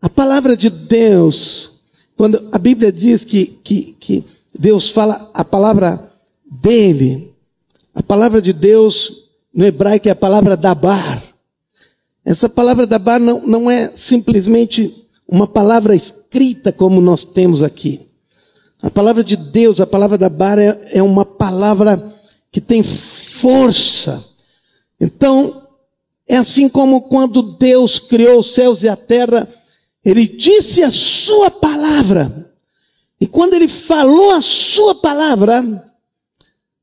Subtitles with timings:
[0.00, 1.80] A palavra de Deus,
[2.16, 4.24] quando a Bíblia diz que, que, que
[4.56, 5.98] Deus fala a palavra
[6.62, 7.34] dele,
[7.94, 11.22] a palavra de Deus no hebraico é a palavra dabar.
[12.24, 18.00] Essa palavra dabar não, não é simplesmente uma palavra escrita como nós temos aqui.
[18.80, 22.00] A palavra de Deus, a palavra dabar é, é uma palavra
[22.52, 24.24] que tem força.
[25.00, 25.68] Então,
[26.28, 29.48] é assim como quando Deus criou os céus e a terra,
[30.10, 32.54] ele disse a sua palavra.
[33.20, 35.62] E quando ele falou a sua palavra,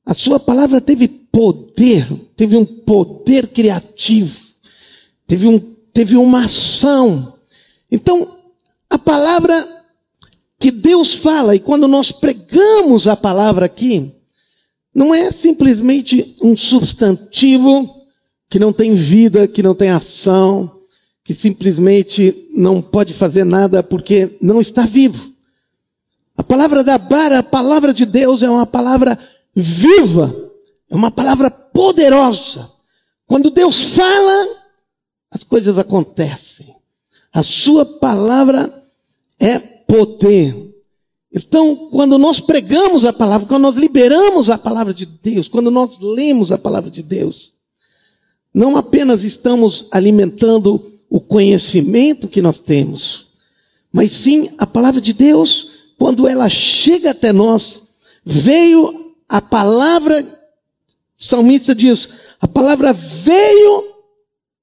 [0.05, 2.07] a sua palavra teve poder,
[2.37, 4.39] teve um poder criativo,
[5.25, 5.59] teve, um,
[5.91, 7.39] teve uma ação.
[7.91, 8.27] Então,
[8.89, 9.55] a palavra
[10.59, 14.13] que Deus fala, e quando nós pregamos a palavra aqui,
[14.93, 18.05] não é simplesmente um substantivo
[18.49, 20.74] que não tem vida, que não tem ação,
[21.25, 25.33] que simplesmente não pode fazer nada porque não está vivo.
[26.37, 29.17] A palavra da bara, a palavra de Deus é uma palavra
[29.55, 30.33] viva,
[30.87, 32.69] é uma palavra poderosa.
[33.25, 34.47] Quando Deus fala,
[35.31, 36.75] as coisas acontecem.
[37.33, 38.71] A sua palavra
[39.39, 39.57] é
[39.87, 40.55] poder.
[41.33, 45.97] Então, quando nós pregamos a palavra, quando nós liberamos a palavra de Deus, quando nós
[45.99, 47.53] lemos a palavra de Deus,
[48.53, 53.33] não apenas estamos alimentando o conhecimento que nós temos,
[53.91, 57.89] mas sim a palavra de Deus, quando ela chega até nós,
[58.25, 60.21] veio a palavra,
[61.15, 62.09] salmista diz,
[62.41, 63.83] a palavra veio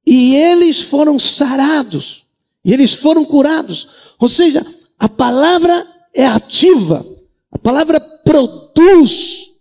[0.06, 2.24] e eles foram sarados,
[2.64, 3.88] e eles foram curados.
[4.18, 4.64] Ou seja,
[4.98, 5.74] a palavra
[6.14, 7.04] é ativa,
[7.50, 9.52] a palavra produz.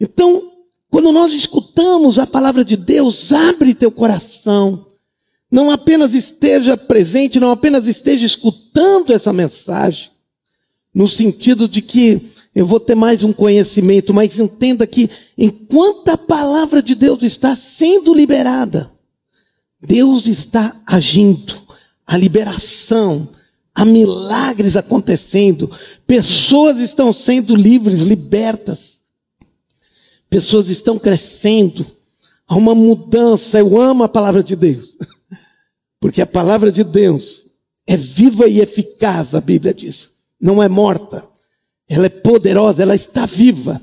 [0.00, 0.42] Então,
[0.90, 4.85] quando nós escutamos a palavra de Deus, abre teu coração.
[5.50, 10.10] Não apenas esteja presente, não apenas esteja escutando essa mensagem,
[10.94, 12.20] no sentido de que
[12.54, 17.54] eu vou ter mais um conhecimento, mas entenda que enquanto a palavra de Deus está
[17.54, 18.90] sendo liberada,
[19.80, 21.54] Deus está agindo,
[22.06, 23.28] a liberação,
[23.74, 25.70] há milagres acontecendo,
[26.06, 29.00] pessoas estão sendo livres, libertas,
[30.30, 31.84] pessoas estão crescendo,
[32.48, 33.58] há uma mudança.
[33.58, 34.96] Eu amo a palavra de Deus,
[36.00, 37.46] porque a palavra de Deus
[37.86, 41.26] é viva e eficaz, a Bíblia diz, não é morta,
[41.88, 43.80] ela é poderosa, ela está viva.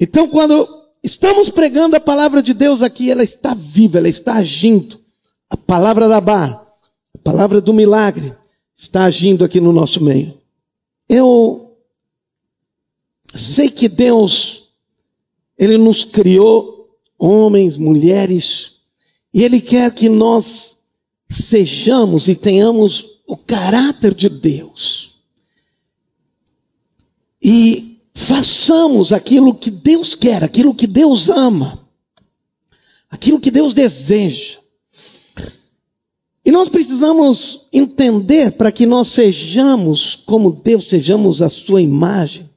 [0.00, 0.66] Então, quando
[1.02, 4.98] estamos pregando a palavra de Deus aqui, ela está viva, ela está agindo.
[5.50, 6.50] A palavra da bar,
[7.14, 8.32] a palavra do milagre,
[8.76, 10.40] está agindo aqui no nosso meio.
[11.08, 11.76] Eu
[13.34, 14.72] sei que Deus,
[15.58, 18.80] Ele nos criou homens, mulheres,
[19.32, 20.71] e Ele quer que nós
[21.32, 25.18] sejamos e tenhamos o caráter de Deus.
[27.42, 31.78] E façamos aquilo que Deus quer, aquilo que Deus ama,
[33.10, 34.58] aquilo que Deus deseja.
[36.44, 42.50] E nós precisamos entender para que nós sejamos como Deus, sejamos a sua imagem.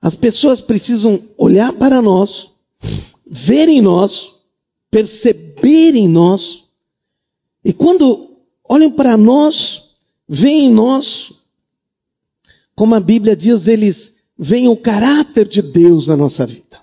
[0.00, 2.50] As pessoas precisam olhar para nós,
[3.26, 4.34] ver em nós,
[4.90, 6.63] perceber em nós.
[7.64, 9.94] E quando olham para nós,
[10.28, 11.44] veem em nós,
[12.74, 16.82] como a Bíblia diz, eles veem o caráter de Deus na nossa vida.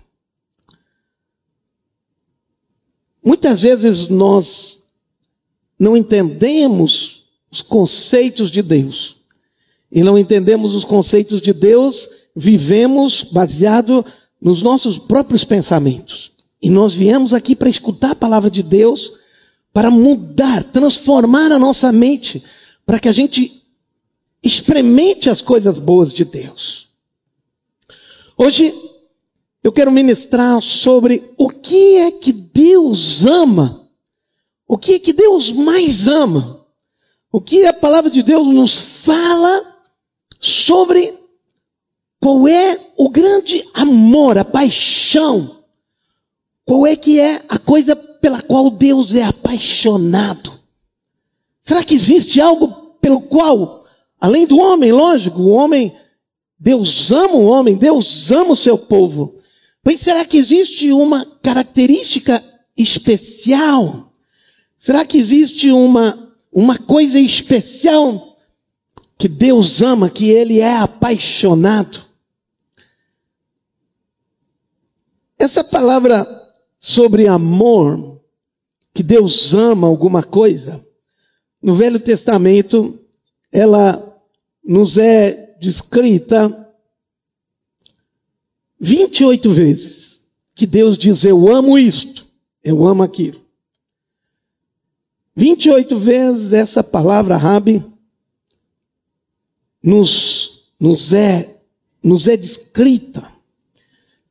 [3.24, 4.86] Muitas vezes nós
[5.78, 9.18] não entendemos os conceitos de Deus.
[9.92, 14.06] E não entendemos os conceitos de Deus, vivemos baseado
[14.42, 16.31] nos nossos próprios pensamentos.
[16.62, 19.21] E nós viemos aqui para escutar a palavra de Deus,
[19.74, 22.44] para mudar, transformar a nossa mente,
[22.86, 23.52] para que a gente
[24.44, 26.90] experimente as coisas boas de Deus.
[28.38, 28.74] Hoje
[29.64, 33.81] eu quero ministrar sobre o que é que Deus ama
[34.72, 36.66] o que é que Deus mais ama?
[37.30, 39.62] O que a palavra de Deus nos fala
[40.40, 41.13] sobre
[42.22, 45.66] qual é o grande amor, a paixão?
[46.63, 50.51] Qual é que é a coisa pela qual Deus é apaixonado?
[51.62, 52.68] Será que existe algo
[53.01, 53.85] pelo qual,
[54.19, 55.91] além do homem, lógico, o homem,
[56.59, 59.35] Deus ama o homem, Deus ama o seu povo.
[59.83, 62.41] Mas será que existe uma característica
[62.77, 64.12] especial
[64.81, 68.35] Será que existe uma, uma coisa especial
[69.15, 72.01] que Deus ama, que Ele é apaixonado?
[75.38, 76.25] Essa palavra
[76.81, 78.19] sobre amor,
[78.92, 80.83] que Deus ama alguma coisa,
[81.62, 83.00] no Velho Testamento,
[83.51, 83.98] ela
[84.63, 86.50] nos é descrita
[88.80, 90.24] 28 vezes
[90.56, 92.25] que Deus diz: Eu amo isto,
[92.63, 93.39] eu amo aquilo.
[95.36, 97.83] 28 vezes essa palavra Rabi
[99.83, 101.62] nos, nos, é,
[102.04, 103.31] nos é descrita.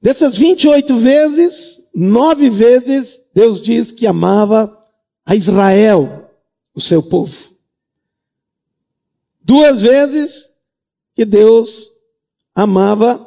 [0.02, 4.70] Dessas 28 vezes, nove vezes Deus diz que amava
[5.24, 6.30] a Israel,
[6.74, 7.50] o seu povo.
[9.42, 10.48] Duas vezes
[11.14, 11.90] que Deus
[12.54, 13.18] amava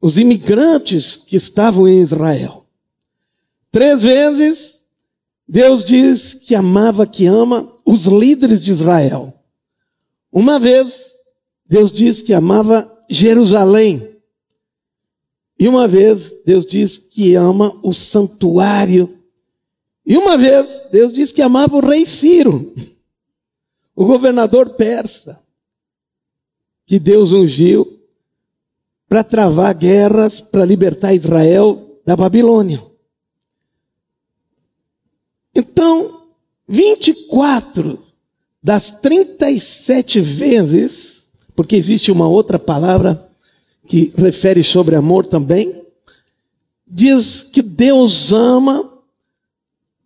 [0.00, 2.66] os imigrantes que estavam em Israel.
[3.70, 4.84] Três vezes
[5.48, 9.32] Deus diz que amava, que ama os líderes de Israel.
[10.30, 11.12] Uma vez
[11.66, 14.13] Deus diz que amava Jerusalém.
[15.58, 19.08] E uma vez Deus diz que ama o santuário.
[20.04, 22.74] E uma vez Deus diz que amava o rei Ciro,
[23.94, 25.42] o governador persa,
[26.86, 27.86] que Deus ungiu
[29.08, 32.82] para travar guerras, para libertar Israel da Babilônia.
[35.54, 36.24] Então,
[36.66, 38.02] 24
[38.62, 43.30] das 37 vezes, porque existe uma outra palavra
[43.86, 45.72] que refere sobre amor também,
[46.86, 48.82] diz que Deus ama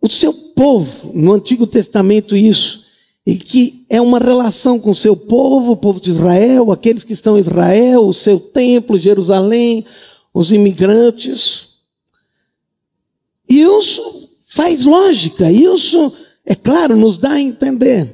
[0.01, 2.85] o seu povo, no Antigo Testamento isso,
[3.25, 7.13] e que é uma relação com o seu povo, o povo de Israel, aqueles que
[7.13, 9.85] estão em Israel, o seu templo, Jerusalém,
[10.33, 11.79] os imigrantes.
[13.47, 16.13] E isso faz lógica, isso,
[16.45, 18.09] é claro, nos dá a entender.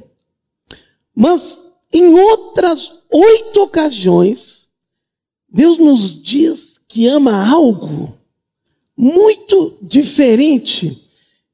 [1.14, 4.45] Mas em outras oito ocasiões,
[5.48, 8.16] Deus nos diz que ama algo
[8.96, 10.96] muito diferente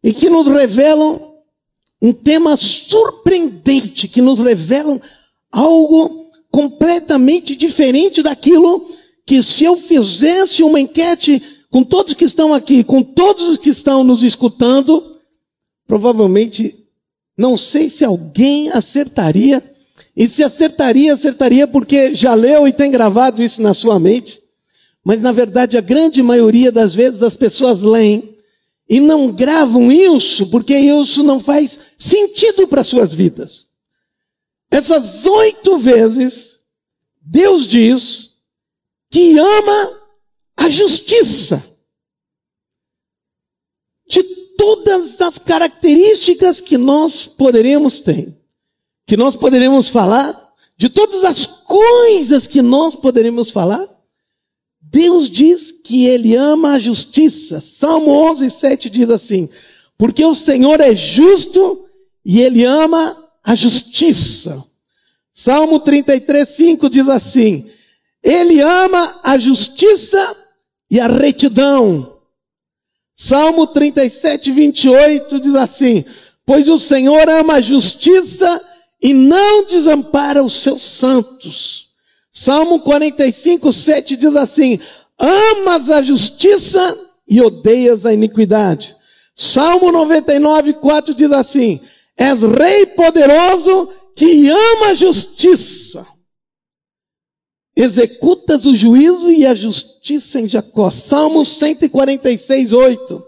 [0.03, 1.21] e que nos revelam
[2.01, 5.01] um tema surpreendente, que nos revelam
[5.51, 8.91] algo completamente diferente daquilo
[9.25, 11.41] que se eu fizesse uma enquete
[11.71, 15.17] com todos que estão aqui, com todos os que estão nos escutando,
[15.87, 16.75] provavelmente
[17.39, 19.63] não sei se alguém acertaria
[20.17, 24.41] e se acertaria, acertaria porque já leu e tem gravado isso na sua mente.
[25.05, 28.37] Mas na verdade, a grande maioria das vezes as pessoas leem
[28.89, 33.67] e não gravam isso porque isso não faz sentido para suas vidas.
[34.71, 36.61] Essas oito vezes,
[37.21, 38.33] Deus diz
[39.11, 39.91] que ama
[40.57, 41.71] a justiça.
[44.07, 44.23] De
[44.59, 48.42] todas as características que nós poderíamos ter
[49.07, 50.35] que nós poderíamos falar,
[50.77, 53.87] de todas as coisas que nós poderíamos falar,
[54.81, 57.61] Deus diz que Ele ama a justiça.
[57.61, 59.49] Salmo 11, 7 diz assim:
[59.97, 61.89] Porque o Senhor é justo
[62.25, 64.63] e Ele ama a justiça.
[65.33, 67.71] Salmo 33, 5 diz assim:
[68.23, 70.37] Ele ama a justiça
[70.91, 72.21] e a retidão.
[73.15, 76.05] Salmo 37, 28 diz assim:
[76.45, 78.72] Pois o Senhor ama a justiça
[79.03, 81.89] e não desampara os seus santos.
[82.31, 84.79] Salmo 45, 7 diz assim:
[85.19, 86.81] Amas a justiça
[87.29, 88.95] e odeias a iniquidade.
[89.35, 91.81] Salmo 99, 4 diz assim:
[92.17, 96.07] És rei poderoso que ama a justiça.
[97.75, 100.91] Executas o juízo e a justiça em Jacó.
[100.91, 103.27] Salmo 146, 8.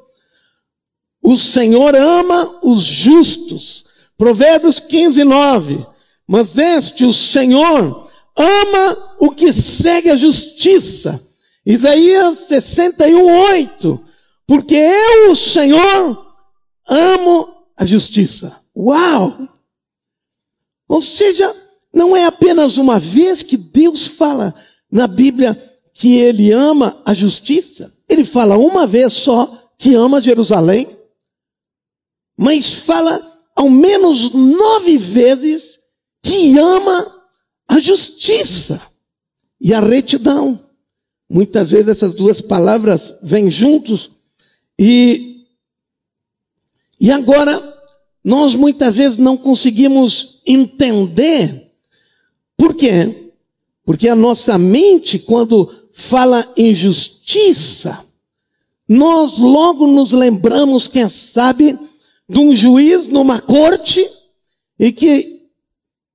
[1.23, 3.84] O Senhor ama os justos
[4.17, 5.87] Provérbios 15, 9.
[6.27, 11.21] Mas este, o Senhor, ama o que segue a justiça.
[11.67, 14.07] Isaías 61, 8.
[14.47, 16.37] Porque eu, o Senhor,
[16.89, 18.55] amo a justiça.
[18.77, 19.33] Uau!
[20.89, 21.53] Ou seja,
[21.93, 24.55] não é apenas uma vez que Deus fala
[24.91, 25.57] na Bíblia
[25.95, 27.93] que ele ama a justiça.
[28.09, 29.47] Ele fala uma vez só
[29.79, 30.87] que ama Jerusalém.
[32.37, 35.79] Mas fala ao menos nove vezes
[36.23, 37.07] que ama
[37.69, 38.81] a justiça
[39.61, 40.59] e a retidão.
[41.31, 44.11] Muitas vezes essas duas palavras vêm juntos
[44.79, 45.33] e
[47.01, 47.61] e agora
[48.25, 51.65] nós muitas vezes não conseguimos entender
[52.57, 53.33] por quê?
[53.85, 58.05] Porque a nossa mente quando fala em justiça,
[58.89, 61.79] nós logo nos lembramos, quem sabe,
[62.29, 64.05] de um juiz numa corte
[64.79, 65.27] e que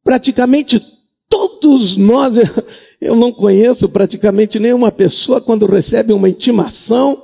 [0.04, 0.82] praticamente
[1.28, 2.36] todos nós,
[3.00, 7.18] eu não conheço praticamente nenhuma pessoa quando recebe uma intimação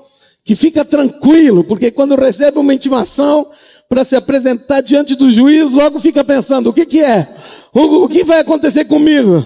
[0.43, 3.45] que fica tranquilo, porque quando recebe uma intimação
[3.89, 7.27] para se apresentar diante do juiz, logo fica pensando: o que, que é?
[7.73, 9.45] O, o que vai acontecer comigo?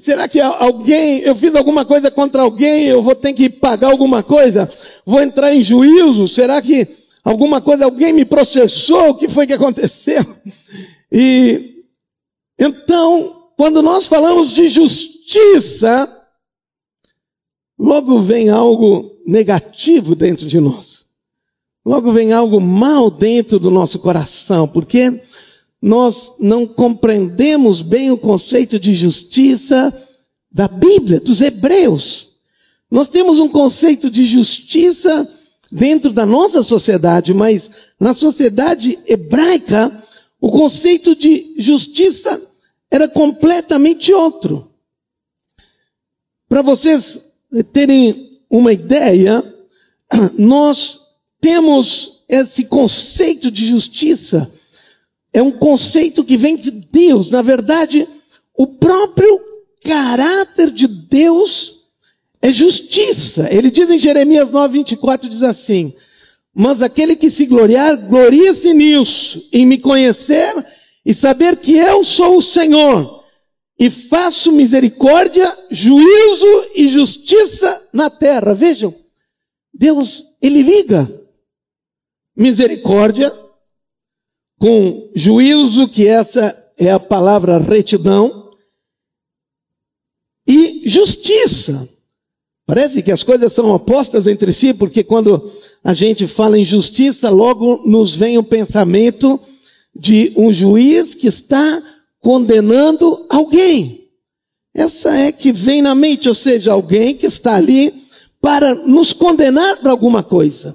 [0.00, 4.22] Será que alguém, eu fiz alguma coisa contra alguém, eu vou ter que pagar alguma
[4.22, 4.68] coisa?
[5.04, 6.26] Vou entrar em juízo?
[6.26, 6.86] Será que
[7.22, 9.10] alguma coisa, alguém me processou?
[9.10, 10.22] O que foi que aconteceu?
[11.14, 11.84] E
[12.58, 16.08] então, quando nós falamos de justiça,
[17.78, 21.04] logo vem algo negativo dentro de nós.
[21.84, 25.12] Logo vem algo mal dentro do nosso coração, porque
[25.80, 29.92] nós não compreendemos bem o conceito de justiça
[30.50, 32.36] da Bíblia, dos Hebreus.
[32.90, 35.41] Nós temos um conceito de justiça
[35.72, 39.90] dentro da nossa sociedade, mas na sociedade hebraica,
[40.38, 42.40] o conceito de justiça
[42.90, 44.70] era completamente outro.
[46.48, 47.32] Para vocês
[47.72, 48.14] terem
[48.50, 49.42] uma ideia,
[50.38, 51.00] nós
[51.40, 54.50] temos esse conceito de justiça
[55.32, 57.30] é um conceito que vem de Deus.
[57.30, 58.06] Na verdade,
[58.54, 59.40] o próprio
[59.82, 61.71] caráter de Deus
[62.42, 63.48] é justiça.
[63.50, 65.94] Ele diz em Jeremias 9, 24, diz assim,
[66.52, 70.52] mas aquele que se gloriar, glorie-se nisso, em me conhecer
[71.06, 73.22] e saber que eu sou o Senhor,
[73.78, 78.54] e faço misericórdia, juízo e justiça na terra.
[78.54, 78.94] Vejam,
[79.72, 81.08] Deus, Ele liga
[82.36, 83.32] misericórdia,
[84.58, 88.56] com juízo, que essa é a palavra retidão,
[90.46, 92.01] e justiça.
[92.72, 95.46] Parece que as coisas são opostas entre si, porque quando
[95.84, 99.38] a gente fala em justiça, logo nos vem o pensamento
[99.94, 101.82] de um juiz que está
[102.18, 104.08] condenando alguém.
[104.74, 107.92] Essa é que vem na mente, ou seja, alguém que está ali
[108.40, 110.74] para nos condenar para alguma coisa.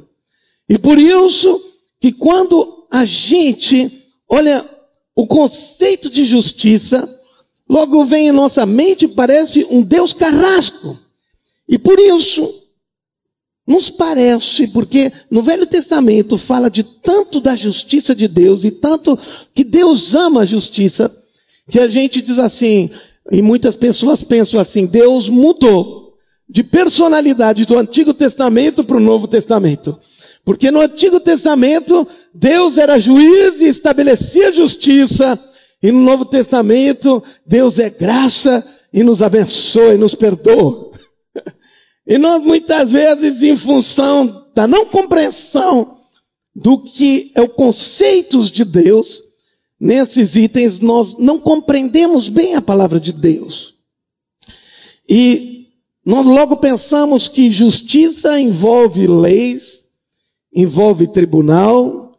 [0.70, 1.60] E por isso
[2.00, 3.92] que quando a gente
[4.30, 4.64] olha
[5.16, 7.10] o conceito de justiça,
[7.68, 11.07] logo vem em nossa mente, parece um Deus carrasco.
[11.68, 12.68] E por isso,
[13.68, 19.20] nos parece, porque no Velho Testamento fala de tanto da justiça de Deus e tanto
[19.54, 21.12] que Deus ama a justiça,
[21.70, 22.90] que a gente diz assim,
[23.30, 26.14] e muitas pessoas pensam assim: Deus mudou
[26.50, 29.98] de personalidade do Antigo Testamento para o Novo Testamento.
[30.46, 35.38] Porque no Antigo Testamento Deus era juiz e estabelecia justiça,
[35.84, 40.87] e no Novo Testamento, Deus é graça e nos abençoa e nos perdoa.
[42.08, 45.98] E nós muitas vezes, em função da não compreensão
[46.56, 49.22] do que é o conceitos de Deus,
[49.78, 53.76] nesses itens nós não compreendemos bem a palavra de Deus.
[55.08, 55.68] E
[56.06, 59.88] nós logo pensamos que justiça envolve leis,
[60.56, 62.18] envolve tribunal,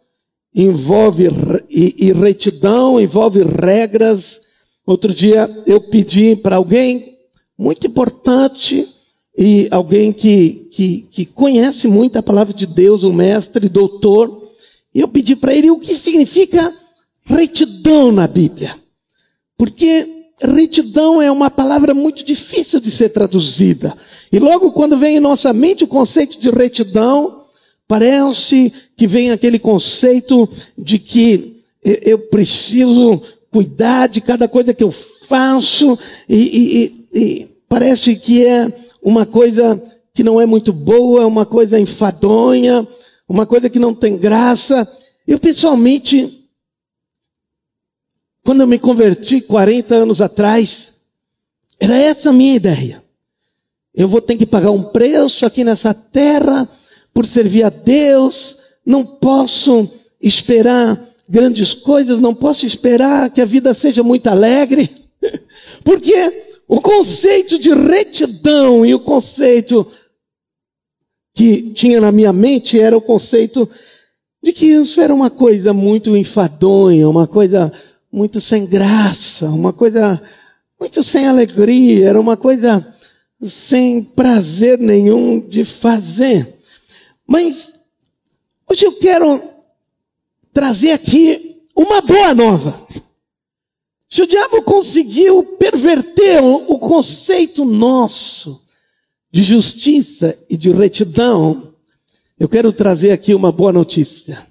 [0.55, 1.29] envolve
[1.71, 4.43] e, e retidão, envolve regras.
[4.85, 7.03] Outro dia eu pedi para alguém
[7.57, 8.98] muito importante
[9.39, 14.29] e alguém que, que, que conhece muito a palavra de Deus, um mestre, doutor,
[14.93, 16.61] e eu pedi para ele o que significa
[17.25, 18.75] retidão na Bíblia.
[19.57, 20.05] Porque
[20.43, 23.97] retidão é uma palavra muito difícil de ser traduzida.
[24.33, 27.45] E logo quando vem em nossa mente o conceito de retidão,
[27.87, 34.91] parece que vem aquele conceito de que eu preciso cuidar de cada coisa que eu
[34.91, 35.97] faço,
[36.29, 39.81] e, e, e parece que é uma coisa
[40.15, 42.87] que não é muito boa, uma coisa enfadonha,
[43.29, 44.87] uma coisa que não tem graça.
[45.27, 46.49] Eu pessoalmente,
[48.45, 51.07] quando eu me converti 40 anos atrás,
[51.79, 53.03] era essa a minha ideia.
[53.95, 56.69] Eu vou ter que pagar um preço aqui nessa terra
[57.13, 59.89] por servir a Deus, não posso
[60.21, 64.89] esperar grandes coisas, não posso esperar que a vida seja muito alegre,
[65.85, 69.91] porque o conceito de retidão e o conceito
[71.35, 73.69] que tinha na minha mente era o conceito
[74.43, 77.73] de que isso era uma coisa muito enfadonha, uma coisa
[78.13, 80.21] muito sem graça, uma coisa
[80.79, 82.97] muito sem alegria, era uma coisa
[83.43, 86.47] sem prazer nenhum de fazer.
[87.27, 87.79] Mas
[88.71, 89.43] Hoje eu quero
[90.53, 92.87] trazer aqui uma boa nova.
[94.09, 98.65] Se o diabo conseguiu perverter o conceito nosso
[99.31, 101.75] de justiça e de retidão,
[102.41, 104.47] eu quero trazer aqui uma boa notícia.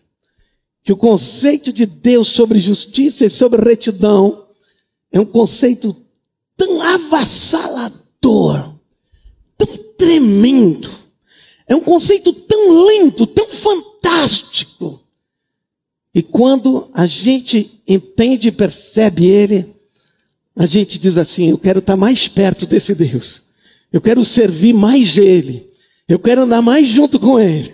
[0.83, 4.47] Que o conceito de Deus sobre justiça e sobre retidão
[5.11, 5.95] é um conceito
[6.55, 8.75] tão avassalador,
[9.57, 10.89] tão tremendo,
[11.67, 15.01] é um conceito tão lindo, tão fantástico.
[16.17, 19.63] E quando a gente entende e percebe ele,
[20.55, 23.49] a gente diz assim: eu quero estar mais perto desse Deus,
[23.93, 25.71] eu quero servir mais Ele,
[26.07, 27.71] eu quero andar mais junto com Ele,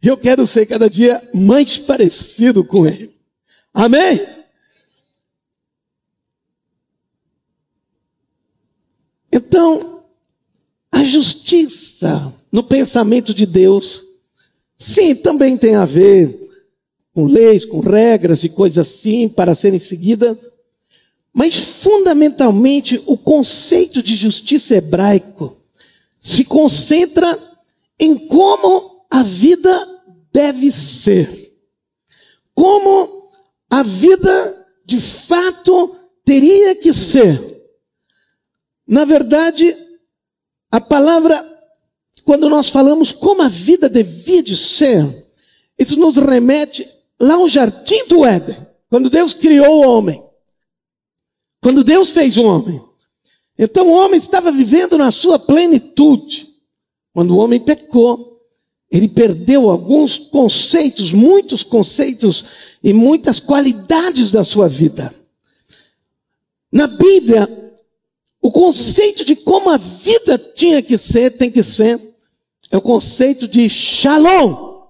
[0.00, 3.12] eu quero ser cada dia mais parecido com Ele.
[3.74, 4.20] Amém?
[9.32, 10.04] Então,
[10.92, 14.02] a justiça no pensamento de Deus,
[14.78, 16.41] sim, também tem a ver
[17.14, 20.52] com leis, com regras e coisas assim para serem seguidas,
[21.32, 25.56] mas fundamentalmente o conceito de justiça hebraico
[26.18, 27.26] se concentra
[27.98, 29.88] em como a vida
[30.32, 31.56] deve ser,
[32.54, 33.08] como
[33.68, 37.40] a vida de fato teria que ser.
[38.86, 39.74] Na verdade,
[40.70, 41.42] a palavra,
[42.24, 45.06] quando nós falamos como a vida devia de ser,
[45.78, 46.86] isso nos remete
[47.22, 48.56] lá ao jardim do Éden,
[48.90, 50.20] quando Deus criou o homem.
[51.62, 52.82] Quando Deus fez o homem.
[53.56, 56.48] Então o homem estava vivendo na sua plenitude.
[57.14, 58.40] Quando o homem pecou,
[58.90, 62.44] ele perdeu alguns conceitos, muitos conceitos
[62.82, 65.14] e muitas qualidades da sua vida.
[66.72, 67.48] Na Bíblia,
[68.42, 72.00] o conceito de como a vida tinha que ser, tem que ser,
[72.70, 74.82] é o conceito de shalom.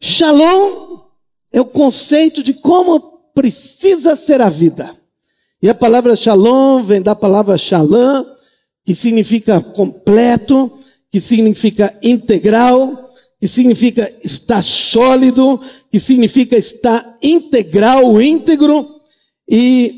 [0.00, 0.93] Shalom
[1.54, 3.00] é o conceito de como
[3.32, 4.92] precisa ser a vida.
[5.62, 8.24] E a palavra shalom vem da palavra shalom,
[8.84, 10.70] que significa completo,
[11.12, 12.92] que significa integral,
[13.40, 15.60] que significa estar sólido,
[15.92, 18.84] que significa estar integral, íntegro.
[19.48, 19.92] E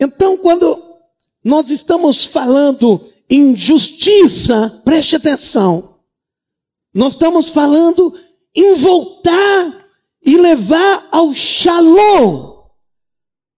[0.00, 0.74] então, quando
[1.44, 5.96] nós estamos falando em justiça, preste atenção.
[6.94, 8.18] Nós estamos falando
[8.56, 9.77] em voltar
[10.28, 12.58] e levar ao shalom,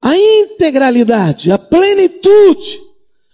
[0.00, 2.80] a integralidade, a plenitude,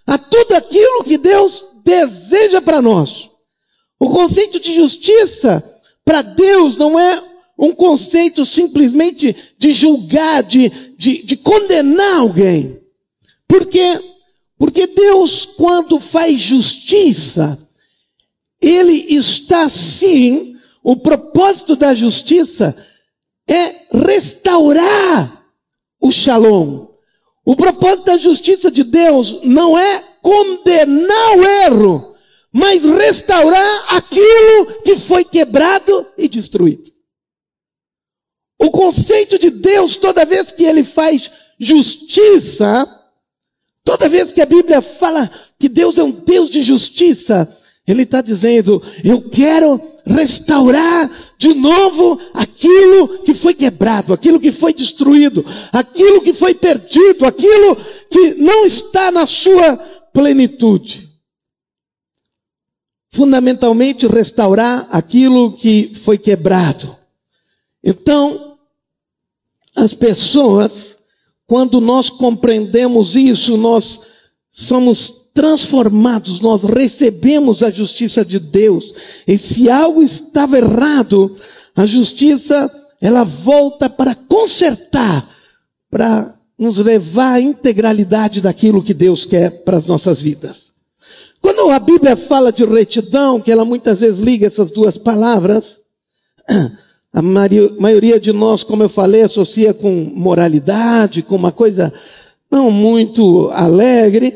[0.06, 3.28] a tudo aquilo que Deus deseja para nós.
[4.00, 5.62] O conceito de justiça
[6.02, 7.22] para Deus não é
[7.58, 12.80] um conceito simplesmente de julgar, de, de, de condenar alguém.
[13.46, 14.00] Porque
[14.58, 17.58] porque Deus, quando faz justiça,
[18.62, 22.74] Ele está sim, o propósito da justiça
[23.48, 25.46] é restaurar
[26.00, 26.86] o shalom.
[27.44, 32.16] O propósito da justiça de Deus não é condenar o erro,
[32.52, 36.90] mas restaurar aquilo que foi quebrado e destruído.
[38.58, 42.86] O conceito de Deus, toda vez que ele faz justiça,
[43.86, 45.30] Toda vez que a Bíblia fala
[45.60, 47.48] que Deus é um Deus de justiça,
[47.86, 52.20] Ele está dizendo: eu quero restaurar de novo
[52.56, 57.76] aquilo que foi quebrado, aquilo que foi destruído, aquilo que foi perdido, aquilo
[58.10, 59.76] que não está na sua
[60.12, 61.06] plenitude.
[63.10, 66.94] Fundamentalmente, restaurar aquilo que foi quebrado.
[67.84, 68.58] Então,
[69.74, 70.96] as pessoas
[71.46, 74.00] quando nós compreendemos isso, nós
[74.50, 78.94] somos transformados, nós recebemos a justiça de Deus.
[79.28, 81.36] E se algo estava errado,
[81.76, 82.66] a justiça,
[83.00, 85.28] ela volta para consertar,
[85.90, 90.66] para nos levar à integralidade daquilo que Deus quer para as nossas vidas.
[91.40, 95.76] Quando a Bíblia fala de retidão, que ela muitas vezes liga essas duas palavras,
[97.12, 101.92] a maioria de nós, como eu falei, associa com moralidade, com uma coisa
[102.50, 104.32] não muito alegre,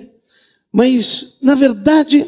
[0.72, 2.24] mas, na verdade,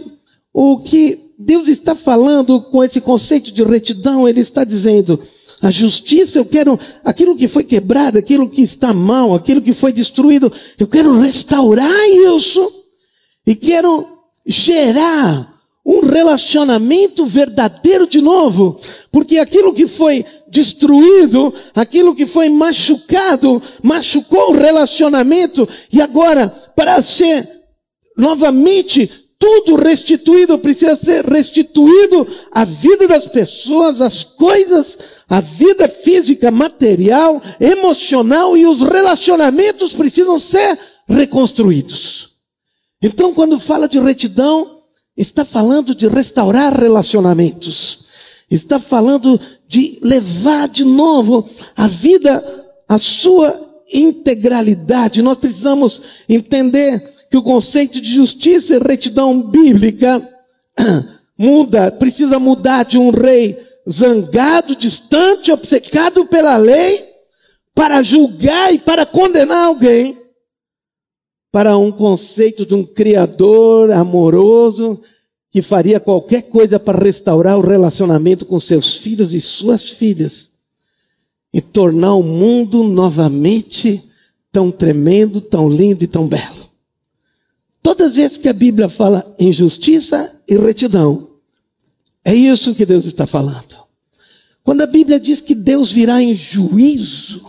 [0.52, 5.18] o que Deus está falando com esse conceito de retidão, Ele está dizendo,
[5.60, 9.92] a justiça, eu quero aquilo que foi quebrado, aquilo que está mal, aquilo que foi
[9.92, 12.68] destruído, eu quero restaurar isso
[13.46, 14.04] e quero
[14.44, 15.48] gerar
[15.86, 18.78] um relacionamento verdadeiro de novo,
[19.10, 27.00] porque aquilo que foi destruído, aquilo que foi machucado, machucou o relacionamento, e agora, para
[27.02, 27.48] ser
[28.16, 34.96] novamente tudo restituído, precisa ser restituído a vida das pessoas, as coisas,
[35.28, 40.78] a vida física, material, emocional e os relacionamentos precisam ser
[41.08, 42.28] reconstruídos.
[43.02, 44.64] Então, quando fala de retidão,
[45.16, 48.04] está falando de restaurar relacionamentos.
[48.48, 52.40] Está falando de levar de novo a vida,
[52.88, 53.52] a sua
[53.92, 55.20] integralidade.
[55.20, 57.02] Nós precisamos entender
[57.32, 60.20] que o conceito de justiça e retidão bíblica
[61.36, 63.56] muda, precisa mudar de um rei
[63.90, 67.02] zangado, distante, obcecado pela lei,
[67.74, 70.14] para julgar e para condenar alguém,
[71.50, 75.02] para um conceito de um criador amoroso
[75.50, 80.50] que faria qualquer coisa para restaurar o relacionamento com seus filhos e suas filhas
[81.50, 84.02] e tornar o mundo novamente
[84.52, 86.61] tão tremendo, tão lindo e tão belo.
[87.82, 91.28] Todas as vezes que a Bíblia fala em justiça e retidão,
[92.24, 93.76] é isso que Deus está falando.
[94.62, 97.44] Quando a Bíblia diz que Deus virá em juízo,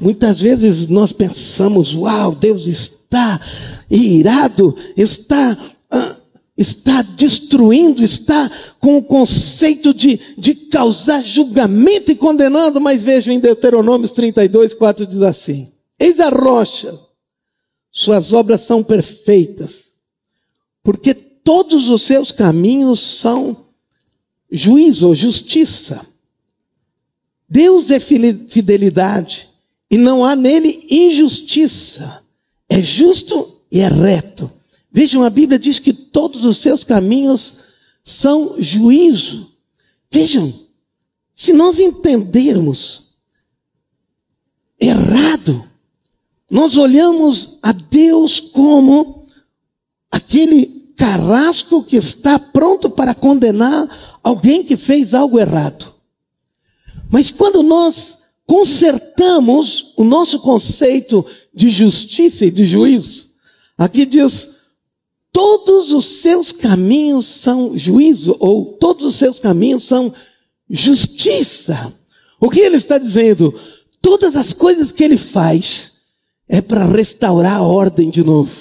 [0.00, 3.40] muitas vezes nós pensamos, uau, Deus está
[3.88, 5.56] irado, está,
[5.88, 6.16] ah,
[6.58, 13.38] está destruindo, está com o conceito de, de causar julgamento e condenando, mas vejam em
[13.38, 16.92] Deuteronômio 32, 4 diz assim: Eis a rocha,
[17.96, 19.92] suas obras são perfeitas,
[20.82, 23.56] porque todos os seus caminhos são
[24.50, 26.04] juízo ou justiça.
[27.48, 29.48] Deus é fidelidade
[29.88, 32.24] e não há nele injustiça.
[32.68, 34.50] É justo e é reto.
[34.90, 37.60] Vejam, a Bíblia diz que todos os seus caminhos
[38.02, 39.52] são juízo.
[40.10, 40.52] Vejam,
[41.32, 43.18] se nós entendermos
[44.80, 45.74] errado,
[46.50, 49.24] nós olhamos a Deus como
[50.10, 55.94] aquele carrasco que está pronto para condenar alguém que fez algo errado.
[57.08, 63.34] Mas quando nós consertamos o nosso conceito de justiça e de juízo,
[63.78, 64.56] aqui diz:
[65.30, 70.12] todos os seus caminhos são juízo, ou todos os seus caminhos são
[70.68, 71.94] justiça.
[72.40, 73.56] O que ele está dizendo?
[74.02, 75.93] Todas as coisas que ele faz
[76.48, 78.52] é para restaurar a ordem de novo.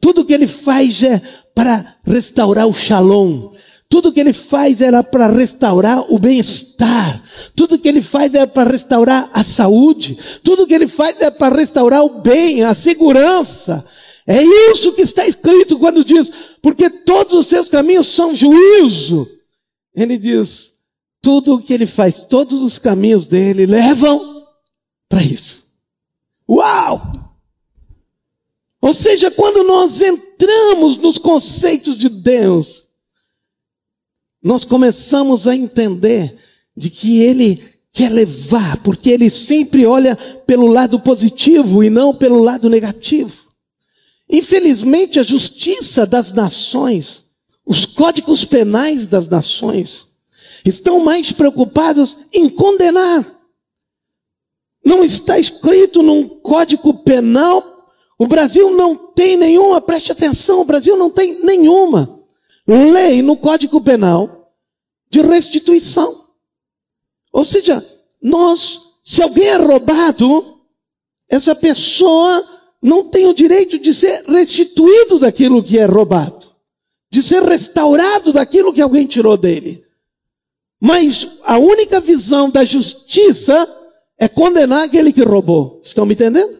[0.00, 1.20] Tudo que ele faz é
[1.54, 3.50] para restaurar o shalom.
[3.88, 7.22] Tudo que ele faz era para restaurar o bem-estar.
[7.54, 10.18] Tudo que ele faz é para restaurar a saúde.
[10.42, 13.84] Tudo que ele faz é para restaurar o bem, a segurança.
[14.26, 14.42] É
[14.72, 19.26] isso que está escrito quando diz, porque todos os seus caminhos são juízo.
[19.94, 20.72] Ele diz,
[21.22, 24.20] tudo o que ele faz, todos os caminhos dele levam
[25.08, 25.65] para isso.
[26.48, 27.00] Uau!
[28.80, 32.84] Ou seja, quando nós entramos nos conceitos de Deus,
[34.42, 36.32] nós começamos a entender
[36.76, 37.60] de que Ele
[37.92, 40.14] quer levar, porque Ele sempre olha
[40.46, 43.46] pelo lado positivo e não pelo lado negativo.
[44.30, 47.24] Infelizmente, a justiça das nações,
[47.64, 50.06] os códigos penais das nações,
[50.64, 53.35] estão mais preocupados em condenar.
[54.86, 57.60] Não está escrito num código penal.
[58.16, 62.16] O Brasil não tem nenhuma, preste atenção, o Brasil não tem nenhuma
[62.68, 64.54] lei no Código Penal
[65.10, 66.14] de restituição.
[67.32, 67.84] Ou seja,
[68.22, 70.62] nós, se alguém é roubado,
[71.28, 72.44] essa pessoa
[72.80, 76.46] não tem o direito de ser restituído daquilo que é roubado,
[77.10, 79.84] de ser restaurado daquilo que alguém tirou dele.
[80.80, 83.85] Mas a única visão da justiça
[84.18, 85.80] é condenar aquele que roubou.
[85.82, 86.52] Estão me entendendo?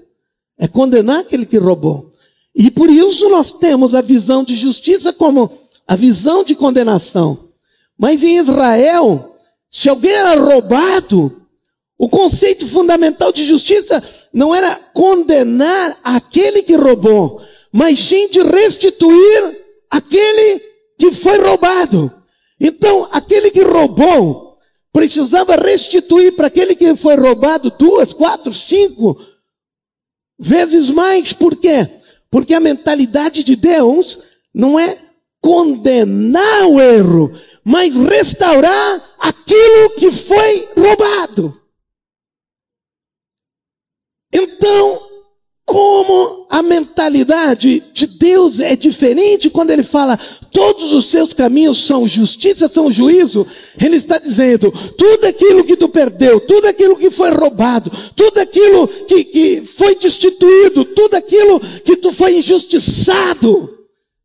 [0.59, 2.11] É condenar aquele que roubou.
[2.55, 5.51] E por isso nós temos a visão de justiça como
[5.87, 7.39] a visão de condenação.
[7.99, 9.37] Mas em Israel,
[9.71, 11.31] se alguém era roubado,
[11.99, 17.41] o conceito fundamental de justiça não era condenar aquele que roubou,
[17.73, 19.57] mas sim de restituir
[19.91, 20.61] aquele
[20.99, 22.13] que foi roubado.
[22.61, 24.46] Então, aquele que roubou
[24.97, 29.15] precisava restituir para aquele que foi roubado duas, quatro, cinco
[30.39, 31.35] vezes mais.
[31.35, 31.87] Por quê?
[32.31, 34.21] Porque a mentalidade de Deus
[34.55, 34.97] não é
[35.39, 37.31] condenar o erro,
[37.63, 41.63] mas restaurar aquilo que foi roubado.
[44.33, 44.99] Então,
[45.67, 50.19] como a mentalidade de Deus é diferente quando ele fala
[50.57, 53.47] todos os seus caminhos são justiça, são juízo,
[53.79, 58.89] ele está dizendo tudo aquilo que tu perdeu, tudo aquilo que foi roubado, tudo aquilo
[58.89, 63.69] que, que foi destituído, tudo aquilo que tu foi injustiçado,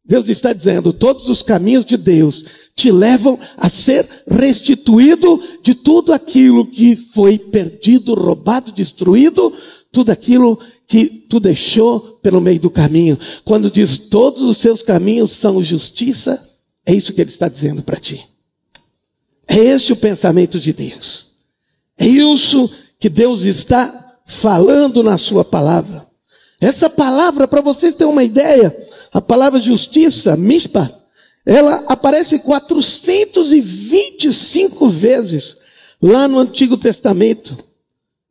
[0.05, 2.45] Deus está dizendo: todos os caminhos de Deus
[2.77, 9.51] te levam a ser restituído de tudo aquilo que foi perdido, roubado, destruído,
[9.91, 10.57] tudo aquilo
[10.91, 13.17] que tu deixou pelo meio do caminho.
[13.45, 16.37] Quando diz todos os seus caminhos são justiça,
[16.85, 18.21] é isso que ele está dizendo para ti.
[19.47, 21.27] É esse o pensamento de Deus.
[21.97, 26.05] É isso que Deus está falando na sua palavra.
[26.59, 28.75] Essa palavra, para vocês terem uma ideia,
[29.13, 30.93] a palavra justiça, mispa,
[31.45, 35.55] ela aparece 425 vezes
[36.01, 37.70] lá no Antigo Testamento,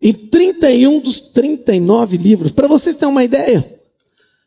[0.00, 2.52] em 31 dos 39 livros.
[2.52, 3.64] Para vocês terem uma ideia,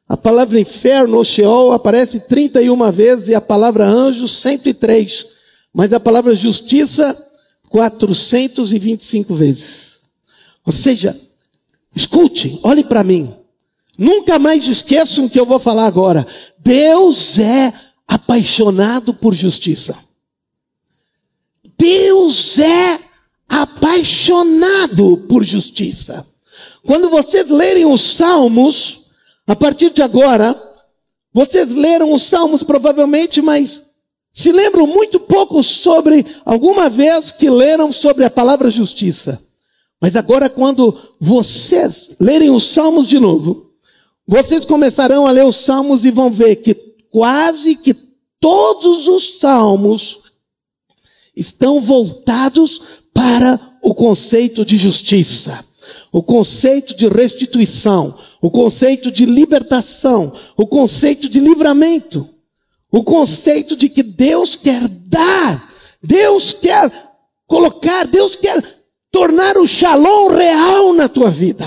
[0.07, 5.25] A palavra inferno ou Sheol aparece 31 vezes e a palavra anjo 103.
[5.73, 7.15] Mas a palavra justiça
[7.69, 10.01] 425 vezes.
[10.65, 11.19] Ou seja,
[11.95, 13.33] escute, olhe para mim.
[13.97, 16.27] Nunca mais esqueçam o que eu vou falar agora.
[16.59, 17.73] Deus é
[18.07, 19.97] apaixonado por justiça.
[21.77, 22.99] Deus é
[23.61, 26.25] apaixonado por justiça.
[26.83, 29.11] Quando vocês lerem os Salmos,
[29.45, 30.59] a partir de agora,
[31.31, 33.91] vocês leram os Salmos provavelmente, mas
[34.33, 39.39] se lembram muito pouco sobre alguma vez que leram sobre a palavra justiça.
[40.01, 43.71] Mas agora, quando vocês lerem os Salmos de novo,
[44.27, 46.73] vocês começarão a ler os Salmos e vão ver que
[47.11, 47.95] quase que
[48.39, 50.23] todos os Salmos
[51.35, 55.63] estão voltados para o conceito de justiça,
[56.11, 62.27] o conceito de restituição, o conceito de libertação, o conceito de livramento,
[62.91, 66.91] o conceito de que Deus quer dar, Deus quer
[67.47, 68.61] colocar, Deus quer
[69.09, 71.65] tornar o shalom real na tua vida.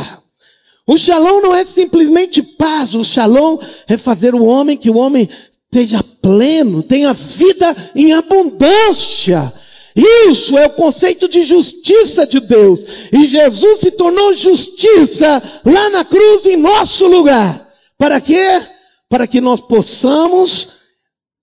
[0.87, 5.27] O shalom não é simplesmente paz, o shalom é fazer o homem que o homem
[5.73, 9.51] esteja pleno, tenha vida em abundância.
[9.97, 12.85] Isso é o conceito de justiça de Deus.
[13.11, 17.67] E Jesus se tornou justiça lá na cruz em nosso lugar.
[17.97, 18.61] Para quê?
[19.09, 20.77] Para que nós possamos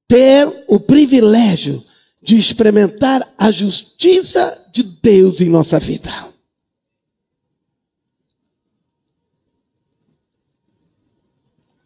[0.07, 1.83] ter o privilégio
[2.21, 6.11] de experimentar a justiça de Deus em nossa vida.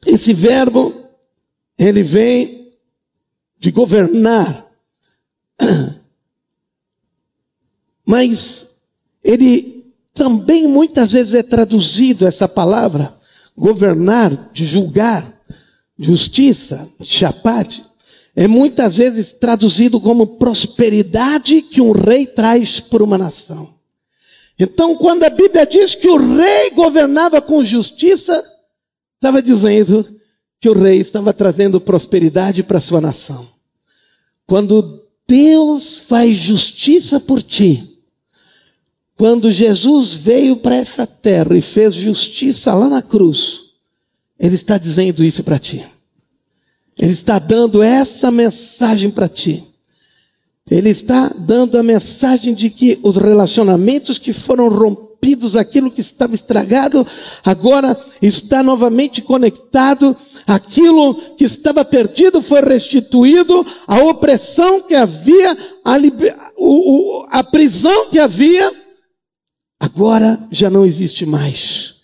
[0.06, 0.93] Esse verbo,
[1.77, 2.75] ele vem
[3.58, 4.65] de governar.
[8.08, 8.78] Mas
[9.24, 13.13] ele também muitas vezes é traduzido essa palavra,
[13.56, 15.26] governar, de julgar,
[16.00, 17.84] justiça, chapat,
[18.36, 23.76] é muitas vezes traduzido como prosperidade que um rei traz por uma nação.
[24.60, 28.41] Então, quando a Bíblia diz que o rei governava com justiça,
[29.15, 30.06] estava dizendo
[30.62, 33.48] que o rei estava trazendo prosperidade para a sua nação.
[34.46, 37.96] Quando Deus faz justiça por ti,
[39.17, 43.71] quando Jesus veio para essa terra e fez justiça lá na cruz,
[44.39, 45.84] Ele está dizendo isso para ti.
[46.99, 49.63] Ele está dando essa mensagem para ti.
[50.69, 56.36] Ele está dando a mensagem de que os relacionamentos que foram rompidos, aquilo que estava
[56.36, 57.06] estragado,
[57.43, 60.15] agora está novamente conectado.
[60.45, 63.65] Aquilo que estava perdido foi restituído.
[63.88, 65.97] A opressão que havia, a,
[66.56, 68.87] o, o, a prisão que havia,
[69.79, 72.01] agora já não existe mais.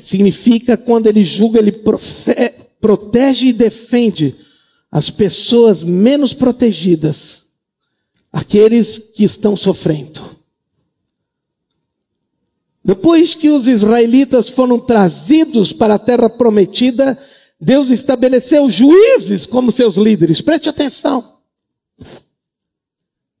[0.00, 1.74] Significa quando ele julga, ele
[2.80, 4.34] protege e defende
[4.90, 7.46] as pessoas menos protegidas,
[8.32, 10.32] aqueles que estão sofrendo.
[12.84, 17.16] Depois que os israelitas foram trazidos para a terra prometida,
[17.60, 20.40] Deus estabeleceu juízes como seus líderes.
[20.40, 21.38] Preste atenção.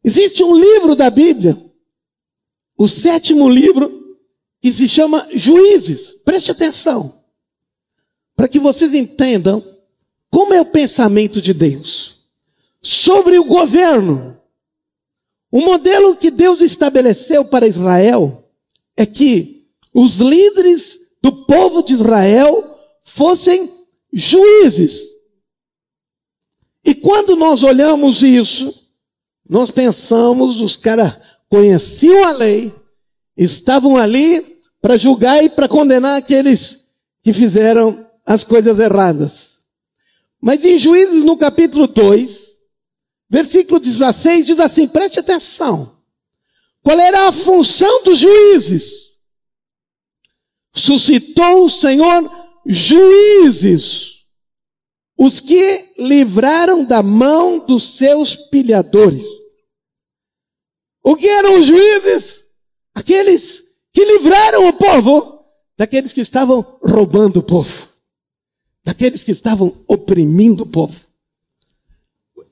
[0.04, 1.58] Existe um livro da Bíblia
[2.82, 4.18] o sétimo livro,
[4.60, 6.16] que se chama Juízes.
[6.24, 7.22] Preste atenção,
[8.34, 9.62] para que vocês entendam
[10.28, 12.22] como é o pensamento de Deus
[12.82, 14.36] sobre o governo.
[15.48, 18.50] O modelo que Deus estabeleceu para Israel
[18.96, 19.64] é que
[19.94, 22.52] os líderes do povo de Israel
[23.04, 23.72] fossem
[24.12, 25.02] juízes.
[26.84, 28.90] E quando nós olhamos isso,
[29.48, 31.21] nós pensamos, os caras
[31.52, 32.72] conheciam a lei,
[33.36, 34.42] estavam ali
[34.80, 36.86] para julgar e para condenar aqueles
[37.22, 39.58] que fizeram as coisas erradas.
[40.40, 42.38] Mas em Juízes, no capítulo 2,
[43.28, 45.94] versículo 16, diz assim: preste atenção.
[46.82, 49.12] Qual era a função dos juízes?
[50.74, 52.30] Suscitou o Senhor
[52.64, 54.22] juízes,
[55.18, 59.41] os que livraram da mão dos seus pilhadores.
[61.02, 62.42] O que eram os juízes?
[62.94, 63.62] Aqueles
[63.92, 65.44] que livraram o povo
[65.76, 67.88] daqueles que estavam roubando o povo,
[68.84, 70.94] daqueles que estavam oprimindo o povo.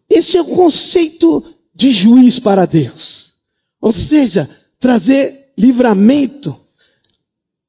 [0.08, 3.36] Esse é o conceito de juiz para Deus.
[3.80, 6.54] Ou seja, trazer livramento.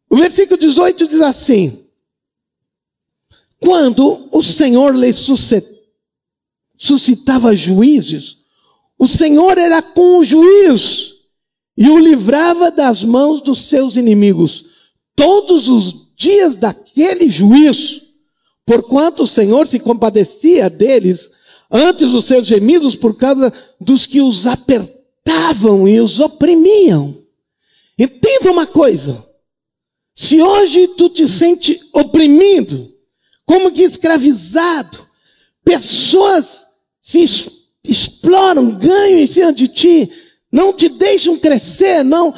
[0.10, 1.88] O versículo 18 diz assim:
[3.60, 5.14] Quando o Senhor lhe
[6.78, 8.41] suscitava juízes,
[9.02, 11.22] o Senhor era com o juiz
[11.76, 14.66] e o livrava das mãos dos seus inimigos
[15.16, 18.00] todos os dias daquele juízo,
[18.64, 21.32] porquanto o Senhor se compadecia deles
[21.72, 27.12] antes dos seus gemidos por causa dos que os apertavam e os oprimiam.
[27.98, 29.18] Entenda uma coisa.
[30.14, 32.88] Se hoje tu te sente oprimido,
[33.48, 35.00] como que escravizado,
[35.66, 36.62] pessoas
[37.02, 37.24] se
[37.92, 40.10] exploram, ganham em cima de ti,
[40.52, 42.34] não te deixam crescer, não,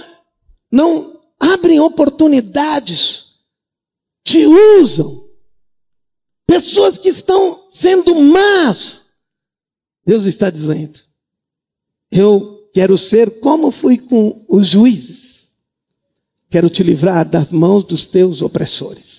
[0.71, 3.39] não abrem oportunidades,
[4.23, 4.45] te
[4.81, 5.23] usam.
[6.47, 9.13] Pessoas que estão sendo más.
[10.05, 10.99] Deus está dizendo:
[12.11, 15.53] Eu quero ser como fui com os juízes.
[16.49, 19.12] Quero te livrar das mãos dos teus opressores.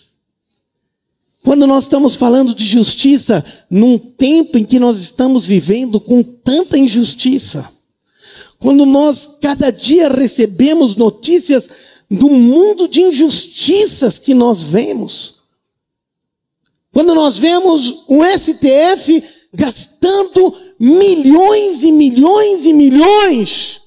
[1.45, 6.79] Quando nós estamos falando de justiça, num tempo em que nós estamos vivendo com tanta
[6.79, 7.71] injustiça,
[8.59, 11.69] quando nós cada dia recebemos notícias
[12.11, 15.35] do mundo de injustiças que nós vemos,
[16.91, 23.83] quando nós vemos o STF gastando milhões e milhões e milhões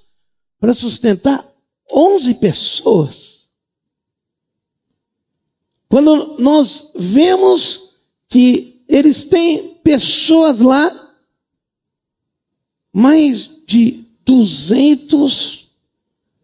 [0.59, 1.43] para sustentar
[1.91, 3.36] 11 pessoas,
[5.89, 7.95] quando nós vemos
[8.27, 10.91] que eles têm pessoas lá,
[12.93, 15.67] mais de 200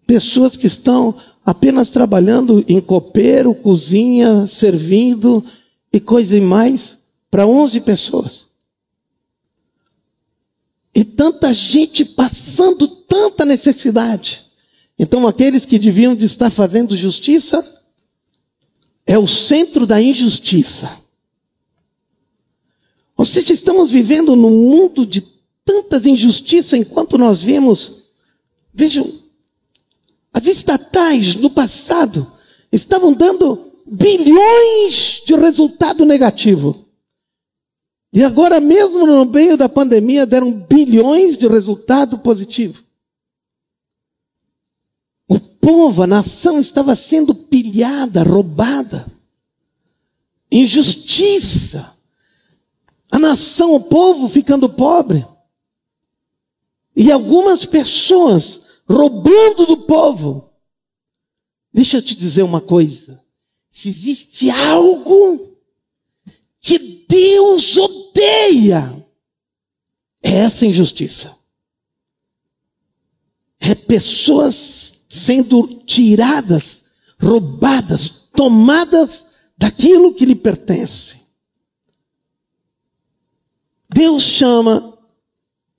[0.05, 5.43] pessoas que estão apenas trabalhando em copeiro, cozinha, servindo
[5.91, 8.45] e coisa e mais, para 11 pessoas.
[10.95, 14.43] E tanta gente passando tanta necessidade.
[14.97, 17.72] Então aqueles que deviam de estar fazendo justiça
[19.13, 20.89] é o centro da injustiça.
[23.15, 25.21] Ou seja, estamos vivendo num mundo de
[25.63, 28.05] tantas injustiças enquanto nós vemos,
[28.73, 29.07] vejam,
[30.33, 32.25] as estatais no passado
[32.71, 36.83] estavam dando bilhões de resultado negativo.
[38.11, 42.82] E agora, mesmo no meio da pandemia, deram bilhões de resultado positivo.
[45.63, 49.09] Povo, a nação estava sendo pilhada, roubada.
[50.51, 51.97] Injustiça.
[53.09, 55.25] A nação, o povo ficando pobre.
[56.93, 60.53] E algumas pessoas roubando do povo.
[61.73, 63.23] Deixa eu te dizer uma coisa.
[63.69, 65.57] Se existe algo
[66.59, 68.93] que Deus odeia,
[70.21, 71.33] é essa injustiça.
[73.61, 76.85] É pessoas sendo tiradas,
[77.21, 81.17] roubadas, tomadas daquilo que lhe pertence.
[83.93, 84.91] Deus chama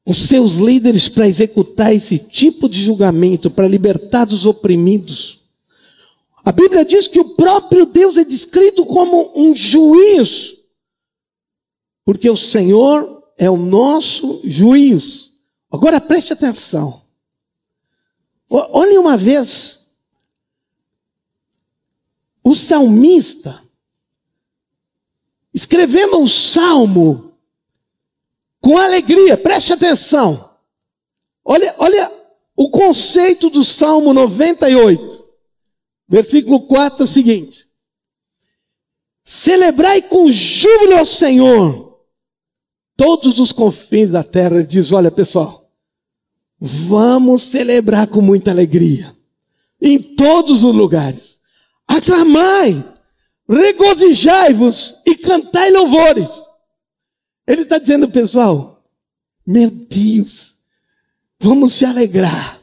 [0.07, 5.41] os seus líderes para executar esse tipo de julgamento, para libertar dos oprimidos.
[6.45, 10.59] A Bíblia diz que o próprio Deus é descrito como um juiz,
[12.05, 13.05] porque o Senhor
[13.37, 15.33] é o nosso juiz.
[15.73, 17.04] Agora preste atenção.
[18.49, 19.97] Olhe uma vez,
[22.45, 23.63] o salmista,
[25.53, 27.37] escrevendo um salmo,
[28.61, 30.59] com alegria, preste atenção.
[31.45, 32.11] Olha, olha
[32.57, 35.25] o conceito do Salmo 98,
[36.09, 37.67] versículo 4 é o seguinte:
[39.23, 42.01] Celebrai com júbilo ao Senhor
[42.97, 44.57] todos os confins da terra.
[44.57, 45.64] Ele diz: Olha, pessoal,
[46.61, 49.15] vamos celebrar com muita alegria
[49.81, 51.39] em todos os lugares.
[51.87, 52.83] Aclamai,
[53.49, 56.45] regozijai-vos e cantai louvores
[57.47, 58.83] ele está dizendo, pessoal,
[59.47, 60.55] meu Deus,
[61.39, 62.59] vamos se alegrar,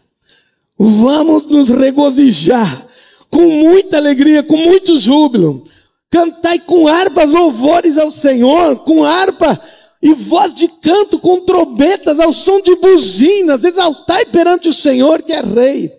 [0.77, 2.87] vamos nos regozijar
[3.29, 5.63] com muita alegria, com muito júbilo.
[6.09, 9.57] Cantai com harpas louvores ao Senhor, com harpa
[10.01, 15.31] e voz de canto, com trombetas, ao som de buzinas, exaltai perante o Senhor que
[15.31, 15.91] é Rei.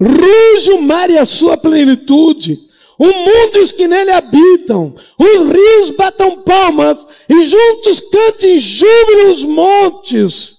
[0.00, 2.56] Ruge o mar e a sua plenitude,
[2.96, 9.32] o mundo e os que nele habitam, os rios batam palmas e juntos cantem júbilo
[9.32, 10.58] os montes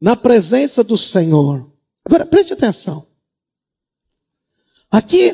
[0.00, 1.70] na presença do Senhor.
[2.04, 3.06] Agora preste atenção.
[4.90, 5.30] Aqui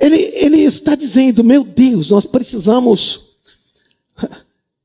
[0.00, 3.31] ele, ele está dizendo: Meu Deus, nós precisamos.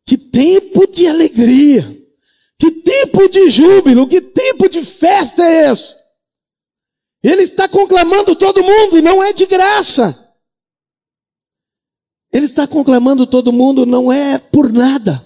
[0.08, 1.86] Que tempo de alegria,
[2.58, 5.94] que tempo de júbilo, que tempo de festa é esse?
[7.22, 10.16] Ele está conclamando todo mundo, não é de graça.
[12.32, 15.22] Ele está conclamando todo mundo, não é por nada.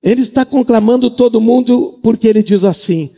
[0.00, 3.12] Ele está conclamando todo mundo porque ele diz assim: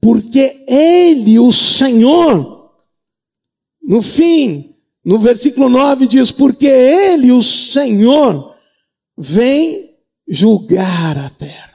[0.00, 2.72] porque Ele, o Senhor,
[3.82, 8.56] no fim, no versículo 9 diz: porque Ele, o Senhor,
[9.16, 9.87] vem
[10.28, 11.68] julgar a terra.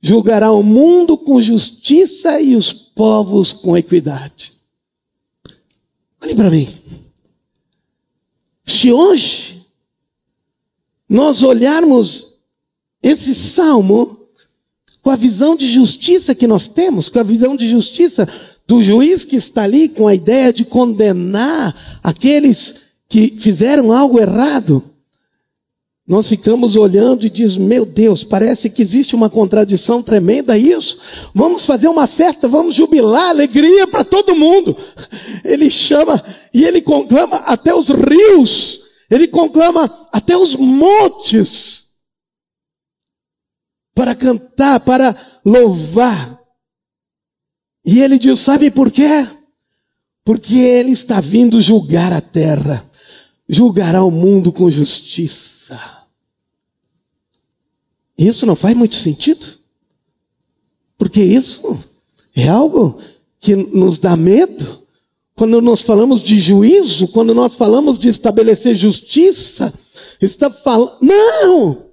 [0.00, 4.52] Julgará o mundo com justiça e os povos com equidade.
[6.22, 6.68] Olhe para mim.
[8.64, 9.66] Se hoje
[11.08, 12.38] nós olharmos
[13.02, 14.28] esse salmo
[15.00, 18.28] com a visão de justiça que nós temos, com a visão de justiça
[18.66, 22.74] do juiz que está ali com a ideia de condenar aqueles
[23.08, 24.82] que fizeram algo errado,
[26.08, 31.02] nós ficamos olhando e diz: Meu Deus, parece que existe uma contradição tremenda isso.
[31.34, 34.74] Vamos fazer uma festa, vamos jubilar, alegria para todo mundo.
[35.44, 41.88] Ele chama e ele conclama até os rios, ele conclama até os montes
[43.94, 46.40] para cantar, para louvar.
[47.84, 49.26] E ele diz: Sabe por quê?
[50.24, 52.82] Porque ele está vindo julgar a terra,
[53.46, 55.97] julgará o mundo com justiça.
[58.18, 59.46] Isso não faz muito sentido.
[60.98, 61.78] Porque isso
[62.34, 63.00] é algo
[63.38, 64.82] que nos dá medo.
[65.36, 69.72] Quando nós falamos de juízo, quando nós falamos de estabelecer justiça,
[70.20, 70.98] está falando.
[71.00, 71.88] Não!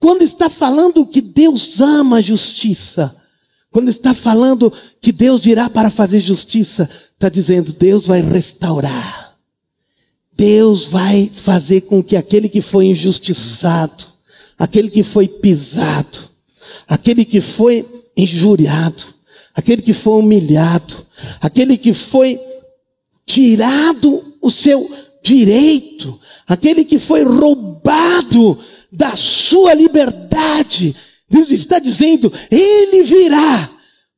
[0.00, 3.14] Quando está falando que Deus ama a justiça,
[3.70, 9.38] quando está falando que Deus virá para fazer justiça, está dizendo Deus vai restaurar.
[10.32, 14.04] Deus vai fazer com que aquele que foi injustiçado,
[14.62, 16.20] aquele que foi pisado,
[16.86, 17.84] aquele que foi
[18.16, 19.04] injuriado,
[19.52, 21.04] aquele que foi humilhado,
[21.40, 22.38] aquele que foi
[23.26, 24.88] tirado o seu
[25.20, 28.56] direito, aquele que foi roubado
[28.92, 30.94] da sua liberdade.
[31.28, 33.68] Deus está dizendo, Ele virá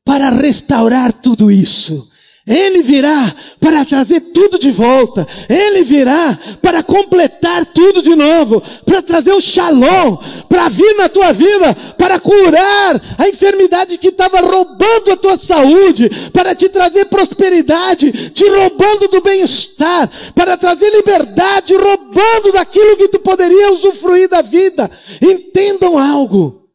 [0.05, 2.13] para restaurar tudo isso.
[2.47, 5.27] Ele virá para trazer tudo de volta.
[5.49, 11.33] Ele virá para completar tudo de novo, para trazer o shalom, para vir na tua
[11.33, 18.31] vida, para curar a enfermidade que estava roubando a tua saúde, para te trazer prosperidade,
[18.31, 24.91] te roubando do bem-estar, para trazer liberdade, roubando daquilo que tu poderia usufruir da vida.
[25.23, 26.69] Entendam algo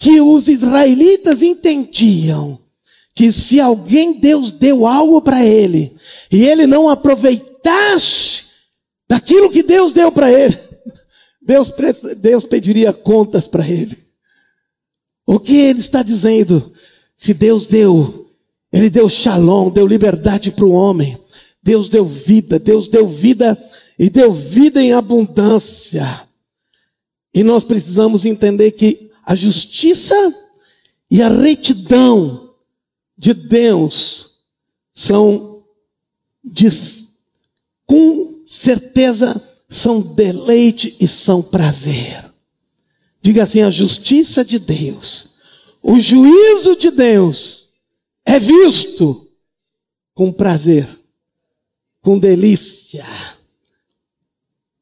[0.00, 2.63] que os israelitas entendiam
[3.14, 5.94] que se alguém Deus deu algo para ele
[6.30, 8.44] e ele não aproveitasse
[9.08, 10.58] daquilo que Deus deu para ele,
[11.40, 11.72] Deus,
[12.18, 13.96] Deus pediria contas para ele.
[15.26, 16.72] O que ele está dizendo?
[17.16, 18.30] Se Deus deu,
[18.72, 21.16] ele deu shalom, deu liberdade para o homem.
[21.62, 23.56] Deus deu vida, Deus deu vida
[23.98, 26.06] e deu vida em abundância.
[27.32, 30.14] E nós precisamos entender que a justiça
[31.10, 32.43] e a retidão
[33.16, 34.40] de Deus
[34.92, 35.64] são,
[37.86, 42.24] com certeza, são deleite e são prazer.
[43.20, 45.34] Diga assim: a justiça de Deus,
[45.82, 47.70] o juízo de Deus
[48.24, 49.30] é visto
[50.14, 50.86] com prazer,
[52.00, 53.04] com delícia.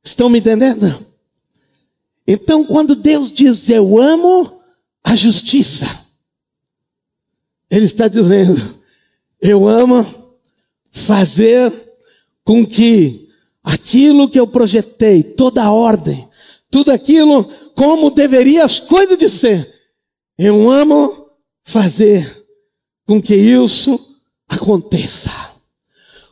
[0.04, 1.06] Estão me entendendo?
[2.26, 4.62] Então, quando Deus diz eu amo
[5.02, 5.86] a justiça,
[7.72, 8.80] ele está dizendo:
[9.40, 10.06] eu amo
[10.90, 11.72] fazer
[12.44, 13.30] com que
[13.64, 16.28] aquilo que eu projetei, toda a ordem,
[16.70, 17.42] tudo aquilo
[17.74, 19.66] como deveria as coisas de ser,
[20.36, 21.30] eu amo
[21.62, 22.46] fazer
[23.06, 25.30] com que isso aconteça.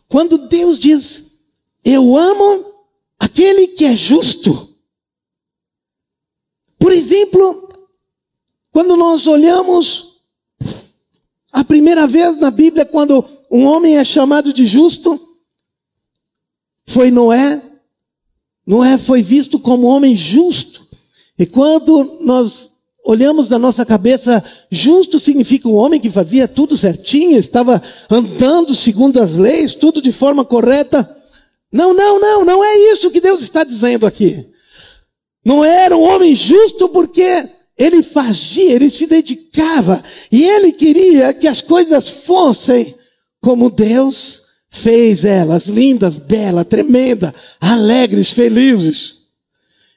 [0.09, 1.39] Quando Deus diz,
[1.83, 2.65] eu amo
[3.19, 4.69] aquele que é justo.
[6.79, 7.71] Por exemplo,
[8.73, 10.10] quando nós olhamos
[11.53, 15.19] a primeira vez na Bíblia, quando um homem é chamado de justo,
[16.87, 17.61] foi Noé.
[18.67, 20.87] Noé foi visto como homem justo.
[21.39, 22.71] E quando nós
[23.05, 29.21] olhamos na nossa cabeça, justo significa um homem que fazia tudo certinho, estava andando segundo
[29.21, 31.09] as leis, tudo de forma correta.
[31.73, 34.45] Não, não, não, não é isso que Deus está dizendo aqui.
[35.45, 37.45] Não era um homem justo porque
[37.81, 42.95] ele fazia, ele se dedicava e ele queria que as coisas fossem
[43.41, 49.29] como Deus fez elas, lindas, belas, tremendas, alegres, felizes,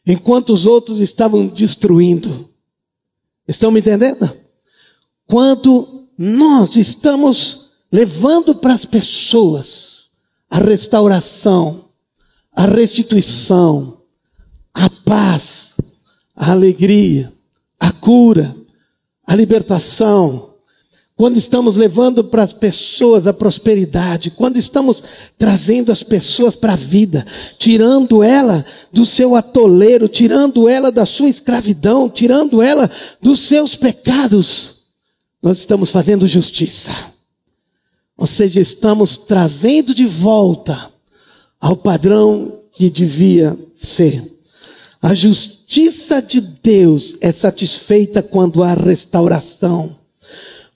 [0.07, 2.49] enquanto os outros estavam destruindo.
[3.45, 4.31] Estão me entendendo?
[5.27, 10.05] Quando nós estamos levando para as pessoas
[10.49, 11.89] a restauração,
[12.53, 14.01] a restituição,
[14.73, 15.73] a paz,
[16.33, 17.33] a alegria,
[17.83, 18.55] a cura,
[19.27, 20.51] a libertação.
[21.15, 25.03] quando estamos levando para as pessoas a prosperidade, quando estamos
[25.37, 27.25] trazendo as pessoas para a vida,
[27.59, 32.89] tirando ela do seu atoleiro, tirando ela da sua escravidão, tirando ela
[33.21, 34.85] dos seus pecados,
[35.41, 36.91] nós estamos fazendo justiça.
[38.17, 40.91] Ou seja, estamos trazendo de volta
[41.59, 44.23] ao padrão que devia ser.
[45.01, 49.99] A justiça de Deus é satisfeita quando há restauração.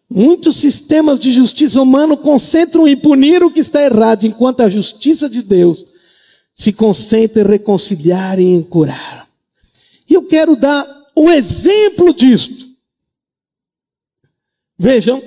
[0.10, 5.30] Muitos sistemas de justiça humano concentram em punir o que está errado, enquanto a justiça
[5.30, 5.86] de Deus
[6.56, 9.28] se concentra em reconciliar e em curar.
[10.10, 10.86] E eu quero dar
[11.16, 12.66] um exemplo disto.
[14.80, 15.22] Vejam,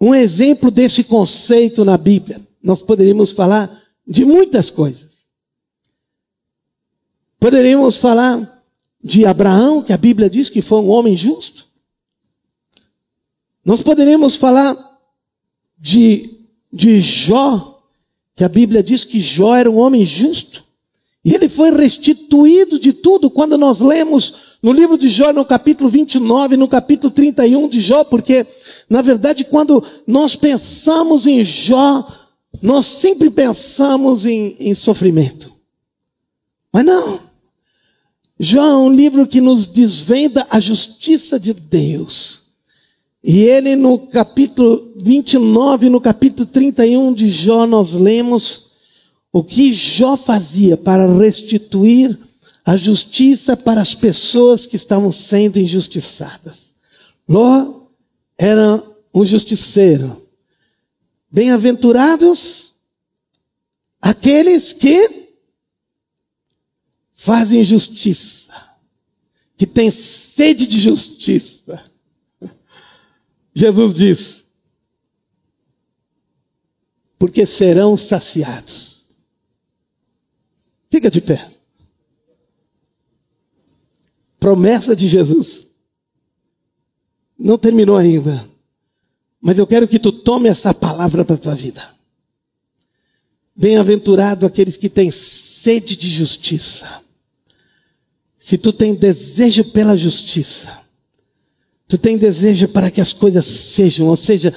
[0.00, 2.40] um exemplo desse conceito na Bíblia.
[2.62, 3.70] Nós poderíamos falar
[4.06, 5.13] de muitas coisas.
[7.44, 8.62] Poderíamos falar
[9.02, 11.66] de Abraão, que a Bíblia diz que foi um homem justo.
[13.62, 14.74] Nós poderíamos falar
[15.76, 16.40] de,
[16.72, 17.82] de Jó,
[18.34, 20.64] que a Bíblia diz que Jó era um homem justo.
[21.22, 25.90] E ele foi restituído de tudo quando nós lemos no livro de Jó, no capítulo
[25.90, 28.42] 29, no capítulo 31 de Jó, porque,
[28.88, 32.10] na verdade, quando nós pensamos em Jó,
[32.62, 35.52] nós sempre pensamos em, em sofrimento.
[36.72, 37.23] Mas não.
[38.44, 42.42] Jó é um livro que nos desvenda a justiça de Deus.
[43.22, 48.72] E ele no capítulo 29, no capítulo 31 de Jó, nós lemos
[49.32, 52.16] o que Jó fazia para restituir
[52.66, 56.74] a justiça para as pessoas que estavam sendo injustiçadas.
[57.26, 57.86] Ló
[58.36, 58.82] era
[59.14, 60.22] um justiceiro.
[61.32, 62.74] Bem-aventurados
[64.02, 65.23] aqueles que
[67.24, 68.52] fazem justiça,
[69.56, 71.90] que têm sede de justiça.
[73.54, 74.44] Jesus diz:
[77.18, 79.16] porque serão saciados.
[80.90, 81.50] Fica de pé.
[84.38, 85.74] Promessa de Jesus.
[87.38, 88.46] Não terminou ainda.
[89.40, 91.82] Mas eu quero que tu tome essa palavra para a tua vida.
[93.56, 97.03] Bem-aventurado aqueles que têm sede de justiça
[98.44, 100.68] se tu tem desejo pela justiça,
[101.88, 104.52] tu tem desejo para que as coisas sejam, ou seja,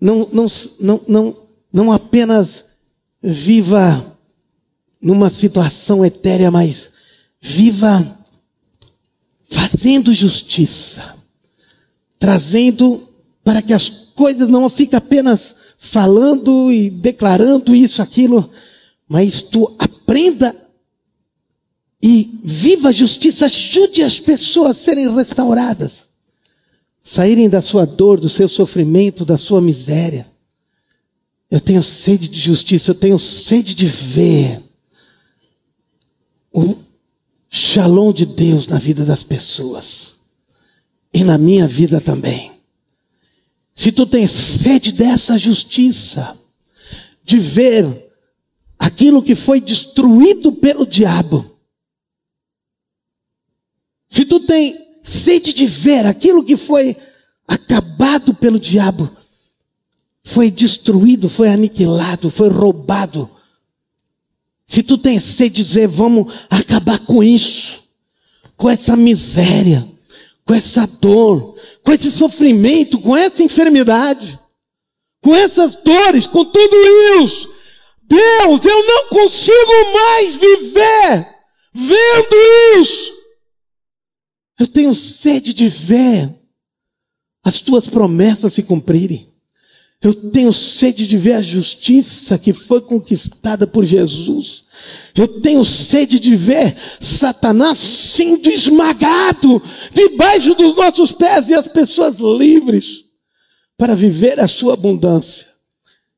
[0.00, 0.46] não, não,
[0.80, 1.36] não, não,
[1.72, 2.64] não apenas
[3.22, 4.04] viva
[5.00, 6.90] numa situação etérea, mas
[7.40, 8.04] viva
[9.44, 11.14] fazendo justiça,
[12.18, 13.00] trazendo
[13.44, 18.50] para que as coisas não fiquem apenas falando e declarando isso, aquilo,
[19.08, 20.63] mas tu aprenda
[22.06, 26.10] e viva a justiça, ajude as pessoas a serem restauradas,
[27.00, 30.30] saírem da sua dor, do seu sofrimento, da sua miséria.
[31.50, 34.60] Eu tenho sede de justiça, eu tenho sede de ver
[36.52, 36.76] o
[37.48, 40.16] shalom de Deus na vida das pessoas
[41.10, 42.52] e na minha vida também.
[43.74, 46.38] Se tu tens sede dessa justiça,
[47.24, 47.86] de ver
[48.78, 51.53] aquilo que foi destruído pelo diabo,
[54.14, 56.96] se tu tem sede de ver aquilo que foi
[57.48, 59.10] acabado pelo diabo,
[60.22, 63.28] foi destruído, foi aniquilado, foi roubado.
[64.64, 67.88] Se tu tem sede de dizer, vamos acabar com isso,
[68.56, 69.84] com essa miséria,
[70.44, 74.38] com essa dor, com esse sofrimento, com essa enfermidade,
[75.20, 76.76] com essas dores, com tudo
[77.20, 77.52] isso,
[78.04, 81.26] Deus, eu não consigo mais viver
[81.74, 83.13] vendo isso.
[84.58, 86.28] Eu tenho sede de ver
[87.42, 89.28] as tuas promessas se cumprirem.
[90.00, 94.64] Eu tenho sede de ver a justiça que foi conquistada por Jesus.
[95.14, 102.16] Eu tenho sede de ver Satanás sendo esmagado debaixo dos nossos pés e as pessoas
[102.16, 103.04] livres
[103.78, 105.46] para viver a sua abundância.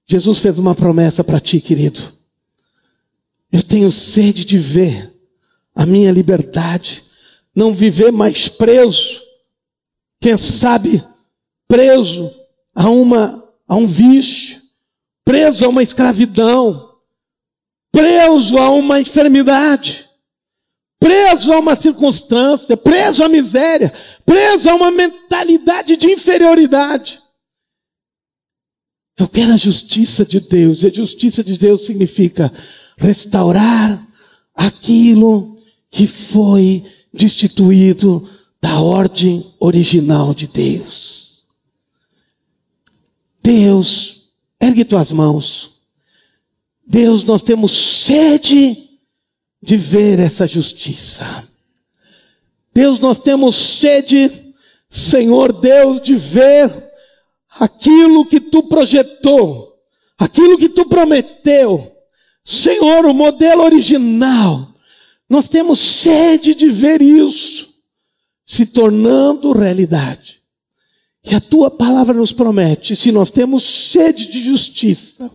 [0.05, 2.01] Jesus fez uma promessa para ti, querido.
[3.53, 5.13] Eu tenho sede de ver
[5.75, 7.06] a minha liberdade
[7.57, 9.23] não viver mais preso,
[10.21, 11.03] quem sabe
[11.67, 12.31] preso
[12.75, 14.61] a uma a um vício,
[15.25, 17.01] preso a uma escravidão,
[17.91, 20.07] preso a uma enfermidade,
[21.01, 23.93] preso a uma circunstância, preso à miséria,
[24.25, 27.19] preso a uma mentalidade de inferioridade.
[29.19, 32.53] Eu quero a justiça de Deus, e a justiça de Deus significa
[32.99, 34.01] restaurar
[34.55, 35.59] aquilo
[35.91, 36.85] que foi
[37.17, 38.29] destituído
[38.61, 41.45] da ordem original de Deus.
[43.43, 45.83] Deus, ergue tuas mãos.
[46.87, 48.77] Deus, nós temos sede
[49.63, 51.47] de ver essa justiça.
[52.73, 54.31] Deus, nós temos sede,
[54.91, 56.71] Senhor Deus, de ver
[57.59, 59.77] aquilo que tu projetou,
[60.19, 61.93] aquilo que tu prometeu.
[62.45, 64.76] Senhor, o modelo original.
[65.29, 67.77] Nós temos sede de ver isso
[68.45, 70.41] se tornando realidade.
[71.25, 75.29] E a tua palavra nos promete, se nós temos sede de justiça,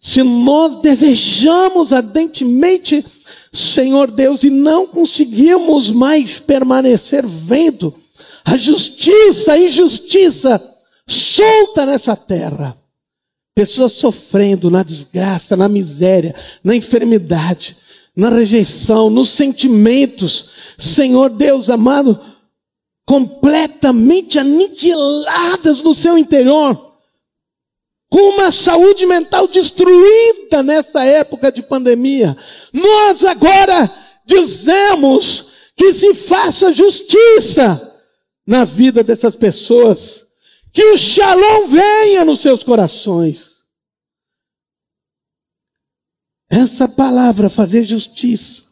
[0.00, 3.04] se nós desejamos ardentemente,
[3.52, 7.94] Senhor Deus, e não conseguimos mais permanecer vendo
[8.44, 10.60] a justiça, a injustiça
[11.06, 12.76] solta nessa terra.
[13.54, 16.34] Pessoas sofrendo na desgraça, na miséria,
[16.64, 17.76] na enfermidade,
[18.18, 20.50] na rejeição, nos sentimentos.
[20.76, 22.18] Senhor Deus amado,
[23.06, 26.88] completamente aniquiladas no seu interior
[28.10, 32.36] com uma saúde mental destruída nessa época de pandemia.
[32.72, 33.90] Nós agora
[34.24, 37.84] dizemos que se faça justiça
[38.46, 40.28] na vida dessas pessoas,
[40.72, 43.47] que o shalom venha nos seus corações.
[46.50, 48.62] Essa palavra, fazer justiça,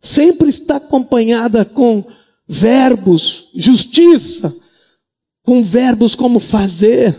[0.00, 2.02] sempre está acompanhada com
[2.48, 4.54] verbos, justiça,
[5.42, 7.14] com verbos como fazer,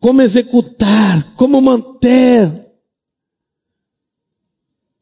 [0.00, 2.50] como executar, como manter.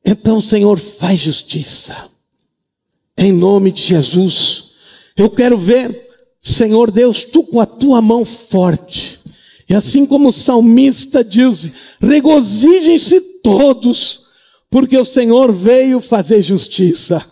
[0.04, 2.10] Então, Senhor, faz justiça.
[3.16, 4.72] Em nome de Jesus.
[5.16, 5.90] Eu quero ver,
[6.40, 9.20] Senhor Deus, tu com a tua mão forte.
[9.68, 14.28] E assim como o salmista diz: regozijem-se todos,
[14.70, 17.24] porque o Senhor veio fazer justiça.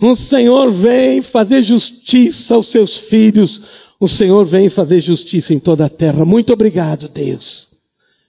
[0.00, 3.62] O Senhor vem fazer justiça aos seus filhos.
[3.98, 6.24] O Senhor vem fazer justiça em toda a terra.
[6.24, 7.68] Muito obrigado, Deus.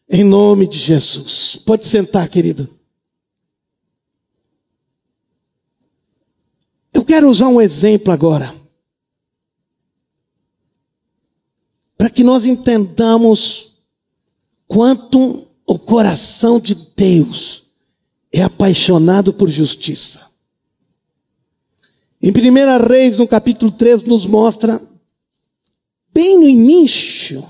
[0.10, 1.58] Em nome de Jesus.
[1.66, 2.70] Pode sentar, querido.
[6.94, 8.54] Eu quero usar um exemplo agora.
[11.98, 13.82] Para que nós entendamos
[14.68, 17.68] quanto o coração de Deus
[18.32, 20.26] é apaixonado por justiça.
[22.22, 24.82] Em 1 Reis, no capítulo 3, nos mostra
[26.14, 27.46] bem no início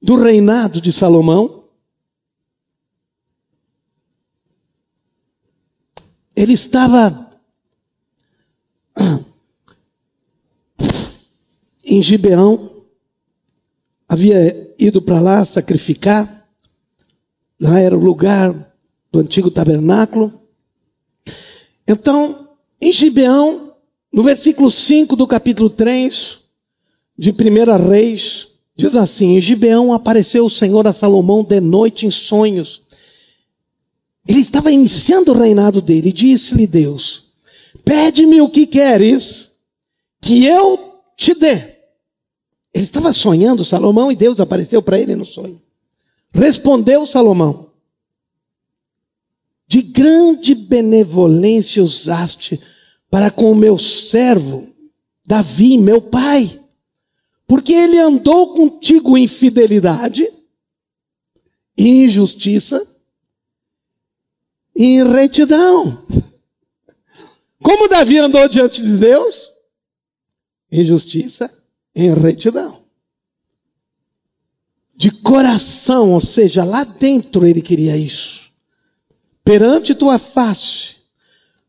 [0.00, 1.64] do reinado de Salomão,
[6.34, 7.32] ele estava
[11.84, 12.73] em Gibeão,
[14.14, 16.48] havia ido para lá sacrificar,
[17.60, 18.54] lá era o lugar
[19.10, 20.32] do antigo tabernáculo.
[21.86, 22.48] Então,
[22.80, 23.74] em Gibeão,
[24.12, 26.44] no versículo 5 do capítulo 3
[27.18, 32.10] de 1 Reis, diz assim: Em Gibeão apareceu o Senhor a Salomão de noite em
[32.10, 32.82] sonhos.
[34.26, 37.32] Ele estava iniciando o reinado dele, e disse-lhe Deus:
[37.84, 39.50] Pede-me o que queres,
[40.22, 40.78] que eu
[41.16, 41.73] te dê.
[42.74, 45.62] Ele estava sonhando, Salomão, e Deus apareceu para ele no sonho.
[46.32, 47.70] Respondeu Salomão:
[49.68, 52.60] De grande benevolência usaste
[53.08, 54.68] para com o meu servo
[55.24, 56.60] Davi, meu pai,
[57.46, 60.28] porque ele andou contigo em fidelidade,
[61.78, 62.84] em injustiça
[64.74, 66.06] e em retidão.
[67.62, 69.52] Como Davi andou diante de Deus?
[70.70, 71.63] Em justiça e
[71.94, 72.82] em retidão.
[74.96, 78.50] De coração, ou seja, lá dentro ele queria isso.
[79.44, 80.96] Perante tua face,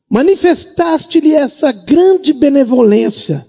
[0.09, 3.45] manifestaste-lhe essa grande benevolência.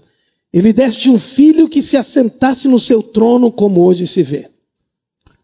[0.51, 4.49] Ele deste um filho que se assentasse no seu trono, como hoje se vê.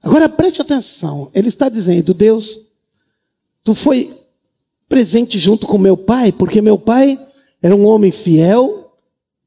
[0.01, 2.67] Agora preste atenção, ele está dizendo: Deus,
[3.63, 4.11] tu foi
[4.89, 7.17] presente junto com meu pai, porque meu pai
[7.61, 8.93] era um homem fiel,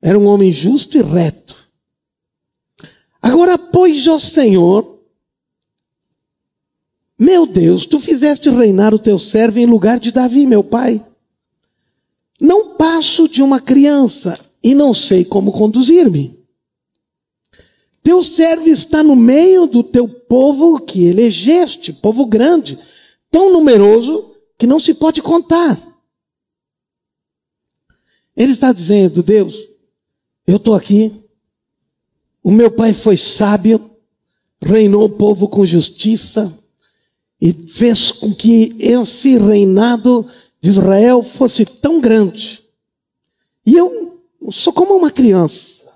[0.00, 1.45] era um homem justo e reto.
[3.26, 5.02] Agora, pois, ó Senhor,
[7.18, 11.04] meu Deus, tu fizeste reinar o teu servo em lugar de Davi, meu pai.
[12.40, 16.38] Não passo de uma criança e não sei como conduzir-me.
[18.00, 22.78] Teu servo está no meio do teu povo que elegeste, povo grande,
[23.28, 25.76] tão numeroso que não se pode contar.
[28.36, 29.56] Ele está dizendo, Deus,
[30.46, 31.25] eu estou aqui,
[32.46, 33.80] o meu pai foi sábio,
[34.64, 36.56] reinou o povo com justiça
[37.40, 40.24] e fez com que esse reinado
[40.60, 42.62] de Israel fosse tão grande.
[43.66, 44.22] E eu
[44.52, 45.90] sou como uma criança.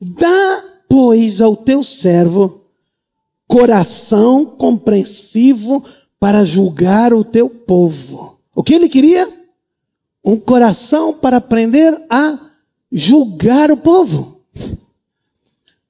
[0.00, 2.62] Dá pois, ao teu servo
[3.48, 5.84] coração compreensivo
[6.20, 8.38] para julgar o teu povo.
[8.54, 9.28] O que ele queria?
[10.24, 12.38] Um coração para aprender a
[12.92, 14.36] julgar o povo.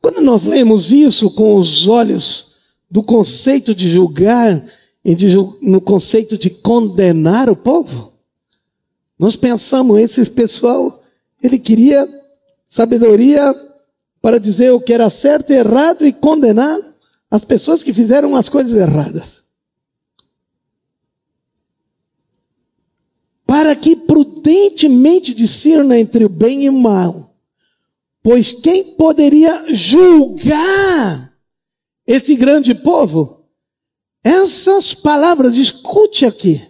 [0.06, 2.54] Quando nós lemos isso com os olhos
[2.88, 4.64] do conceito de julgar
[5.04, 8.12] e de, no conceito de condenar o povo,
[9.18, 11.02] nós pensamos, esse pessoal,
[11.42, 12.06] ele queria
[12.64, 13.52] sabedoria
[14.22, 16.78] para dizer o que era certo e errado e condenar
[17.28, 19.42] as pessoas que fizeram as coisas erradas.
[23.44, 27.25] Para que prudentemente discerna entre o bem e o mal.
[28.26, 31.32] Pois quem poderia julgar
[32.04, 33.44] esse grande povo?
[34.24, 36.60] Essas palavras, escute aqui.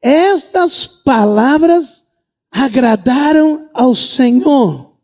[0.00, 2.04] Estas palavras
[2.48, 4.96] agradaram ao Senhor,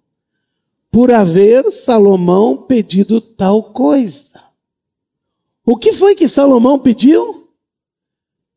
[0.92, 4.40] por haver Salomão pedido tal coisa.
[5.66, 7.52] O que foi que Salomão pediu?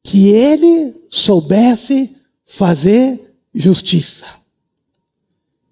[0.04, 3.20] Que ele soubesse fazer
[3.56, 4.28] justiça.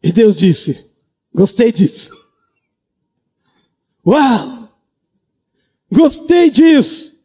[0.02, 0.89] E Deus disse:
[1.34, 2.12] Gostei disso.
[4.06, 4.70] Uau!
[5.92, 7.20] Gostei disso.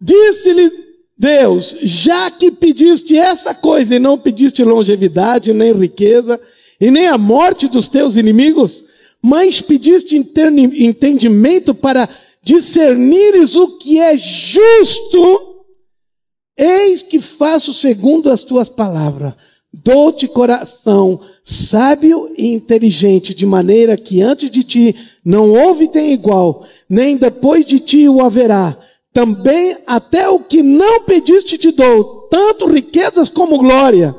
[0.00, 0.70] Disse-lhe
[1.16, 6.40] Deus, já que pediste essa coisa e não pediste longevidade, nem riqueza,
[6.80, 8.84] e nem a morte dos teus inimigos,
[9.22, 12.08] mas pediste entendimento para
[12.42, 15.64] discernires o que é justo,
[16.56, 19.32] eis que faço segundo as tuas palavras.
[19.72, 26.66] Dou-te coração sábio e inteligente, de maneira que antes de ti não houve tem igual,
[26.88, 28.76] nem depois de ti o haverá
[29.14, 34.12] também até o que não pediste te dou, tanto riquezas como glória,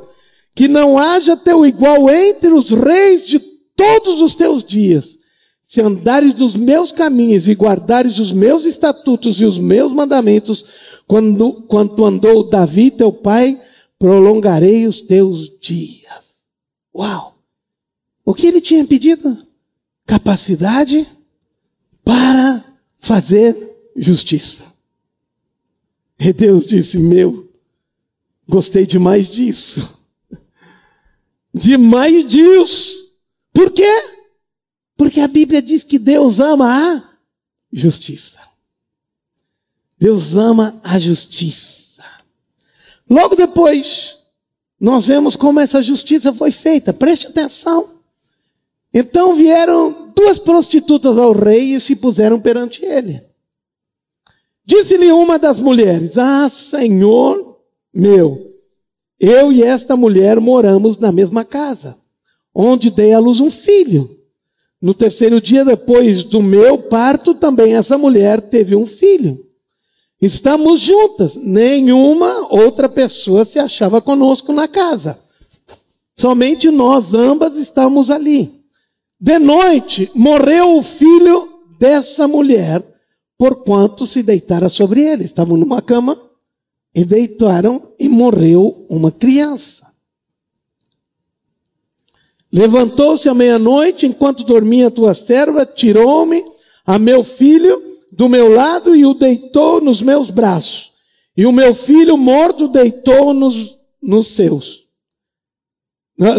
[0.56, 3.38] que não haja teu igual entre os reis de
[3.76, 5.18] todos os teus dias.
[5.62, 10.64] Se andares nos meus caminhos e guardares os meus estatutos e os meus mandamentos,
[11.06, 13.54] quando, quando andou Davi, teu pai,
[14.00, 16.25] prolongarei os teus dias.
[16.96, 17.38] Uau!
[18.24, 19.46] O que ele tinha pedido?
[20.06, 21.06] Capacidade
[22.04, 22.64] para
[22.98, 23.56] fazer
[23.96, 24.74] justiça.
[26.18, 27.52] E Deus disse: Meu,
[28.48, 30.06] gostei demais disso.
[31.54, 33.22] Demais disso.
[33.54, 33.88] Por quê?
[34.98, 37.04] Porque a Bíblia diz que Deus ama a
[37.72, 38.40] justiça.
[39.98, 42.04] Deus ama a justiça.
[43.10, 44.15] Logo depois,
[44.86, 46.94] nós vemos como essa justiça foi feita.
[46.94, 47.90] Preste atenção.
[48.94, 53.20] Então vieram duas prostitutas ao rei e se puseram perante ele.
[54.64, 57.58] Disse-lhe uma das mulheres: Ah, Senhor
[57.92, 58.38] meu,
[59.20, 61.98] eu e esta mulher moramos na mesma casa,
[62.54, 64.08] onde dei à luz um filho.
[64.80, 69.36] No terceiro dia depois do meu parto, também essa mulher teve um filho.
[70.26, 75.20] Estamos juntas, nenhuma outra pessoa se achava conosco na casa.
[76.18, 78.52] Somente nós ambas estamos ali.
[79.22, 81.48] De noite morreu o filho
[81.80, 82.84] dessa mulher
[83.38, 85.26] porquanto se deitara sobre ele.
[85.26, 86.18] Estavam numa cama
[86.96, 89.86] e deitaram e morreu uma criança.
[92.52, 96.44] Levantou-se à meia-noite, enquanto dormia a tua serva, tirou-me
[96.84, 100.94] a meu filho do meu lado e o deitou nos meus braços.
[101.36, 104.86] E o meu filho morto deitou nos, nos seus,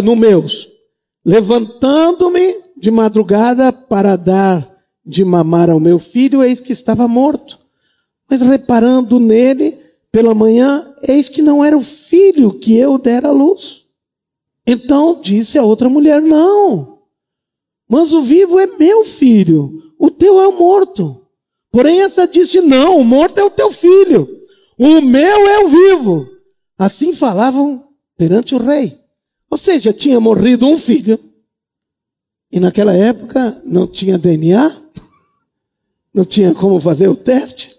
[0.03, 0.69] no meus.
[1.25, 4.67] Levantando-me de madrugada para dar
[5.05, 7.59] de mamar ao meu filho, eis que estava morto.
[8.29, 9.73] Mas reparando nele
[10.11, 13.85] pela manhã, eis que não era o filho que eu dera à luz.
[14.67, 17.01] Então disse a outra mulher: Não,
[17.89, 21.26] mas o vivo é meu filho, o teu é o morto.
[21.71, 24.29] Porém, essa disse: Não, o morto é o teu filho,
[24.79, 26.29] o meu é o vivo.
[26.79, 28.93] Assim falavam perante o rei.
[29.51, 31.19] Ou seja, tinha morrido um filho,
[32.51, 34.75] e naquela época não tinha DNA,
[36.13, 37.71] não tinha como fazer o teste,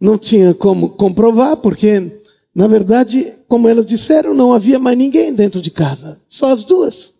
[0.00, 2.20] não tinha como comprovar, porque,
[2.54, 7.14] na verdade, como elas disseram, não havia mais ninguém dentro de casa, só as duas.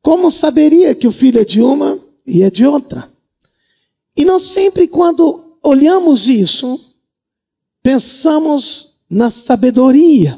[0.00, 3.10] Como saberia que o filho é de uma e é de outra?
[4.18, 6.92] E nós sempre, quando olhamos isso,
[7.80, 10.36] pensamos na sabedoria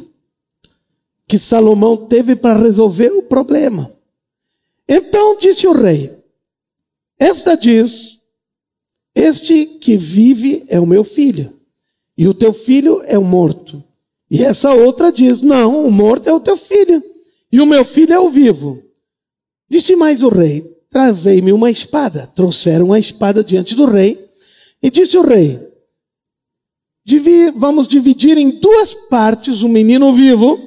[1.26, 3.90] que Salomão teve para resolver o problema.
[4.86, 6.14] Então disse o rei:
[7.18, 8.20] Esta diz
[9.14, 11.50] este que vive é o meu filho,
[12.18, 13.82] e o teu filho é o morto.
[14.30, 17.02] E essa outra diz: Não, o morto é o teu filho,
[17.50, 18.78] e o meu filho é o vivo.
[19.70, 22.26] Disse mais o rei: Trazei-me uma espada.
[22.34, 24.18] Trouxeram a espada diante do rei.
[24.82, 25.58] E disse o rei:
[27.56, 30.58] Vamos dividir em duas partes o menino vivo,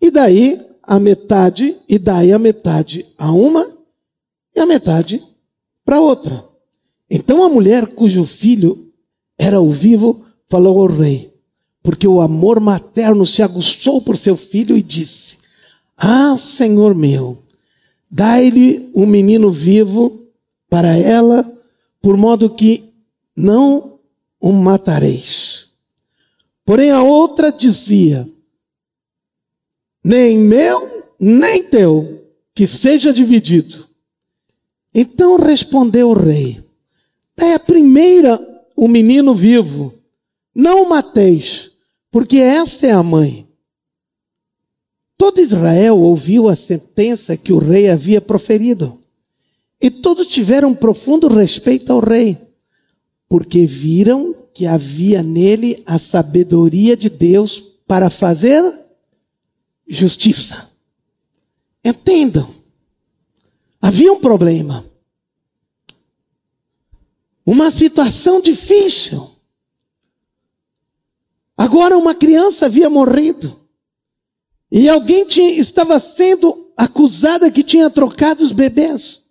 [0.00, 3.66] e daí a metade, e daí a metade a uma,
[4.54, 5.22] e a metade
[5.84, 6.44] para outra.
[7.10, 8.92] Então a mulher cujo filho
[9.38, 11.32] era o vivo falou ao rei,
[11.82, 15.38] porque o amor materno se aguçou por seu filho e disse:
[15.96, 17.43] Ah, Senhor meu,
[18.14, 20.30] dai-lhe um menino vivo
[20.70, 21.44] para ela,
[22.00, 22.80] por modo que
[23.36, 23.98] não
[24.40, 25.70] o matareis.
[26.64, 28.24] Porém a outra dizia:
[30.04, 30.80] Nem meu,
[31.18, 33.88] nem teu, que seja dividido.
[34.94, 36.62] Então respondeu o rei:
[37.36, 38.38] Dai a primeira
[38.76, 39.92] o menino vivo,
[40.54, 41.72] não o mateis,
[42.12, 43.43] porque esta é a mãe.
[45.16, 49.00] Todo Israel ouviu a sentença que o rei havia proferido,
[49.80, 52.36] e todos tiveram profundo respeito ao rei,
[53.28, 58.62] porque viram que havia nele a sabedoria de Deus para fazer
[59.86, 60.72] justiça.
[61.84, 62.48] Entendam,
[63.80, 64.84] havia um problema,
[67.44, 69.30] uma situação difícil.
[71.56, 73.63] Agora uma criança havia morrido.
[74.76, 79.30] E alguém tinha, estava sendo acusada que tinha trocado os bebês.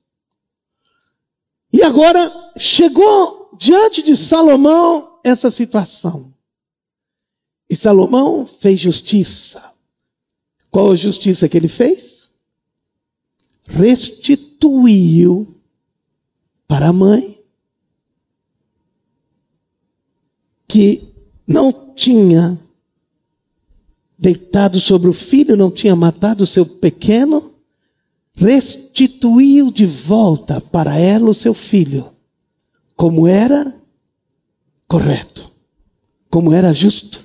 [1.73, 2.17] E agora
[2.57, 6.33] chegou diante de Salomão essa situação.
[7.69, 9.61] E Salomão fez justiça.
[10.71, 12.31] Qual a justiça que ele fez?
[13.67, 15.61] Restituiu
[16.65, 17.43] para a mãe
[20.69, 21.05] que
[21.45, 22.57] não tinha
[24.23, 27.53] deitado sobre o filho, não tinha matado o seu pequeno,
[28.33, 32.09] restituiu de volta para ela o seu filho,
[32.95, 33.69] como era
[34.87, 35.51] correto,
[36.29, 37.21] como era justo.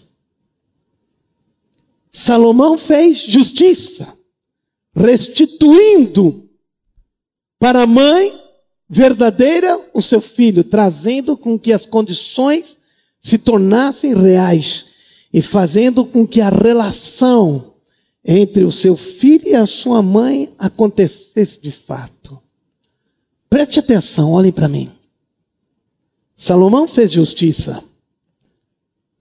[2.10, 4.12] Salomão fez justiça,
[4.92, 6.50] restituindo
[7.60, 8.32] para a mãe
[8.88, 12.78] verdadeira o seu filho, trazendo com que as condições
[13.20, 14.87] se tornassem reais
[15.32, 17.74] e fazendo com que a relação
[18.24, 22.42] entre o seu filho e a sua mãe acontecesse de fato.
[23.48, 24.92] Preste atenção, olhem para mim.
[26.34, 27.82] Salomão fez justiça.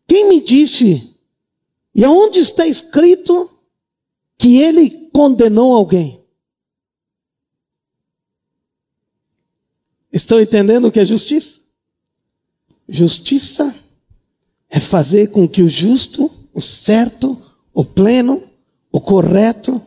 [0.06, 1.20] Quem me disse,
[1.94, 3.50] e aonde está escrito
[4.38, 6.24] que ele condenou alguém?
[10.12, 11.62] Estão entendendo o que é justiça?
[12.88, 13.74] Justiça
[14.70, 17.38] é fazer com que o justo, o certo,
[17.74, 18.42] o pleno,
[18.92, 19.82] o correto,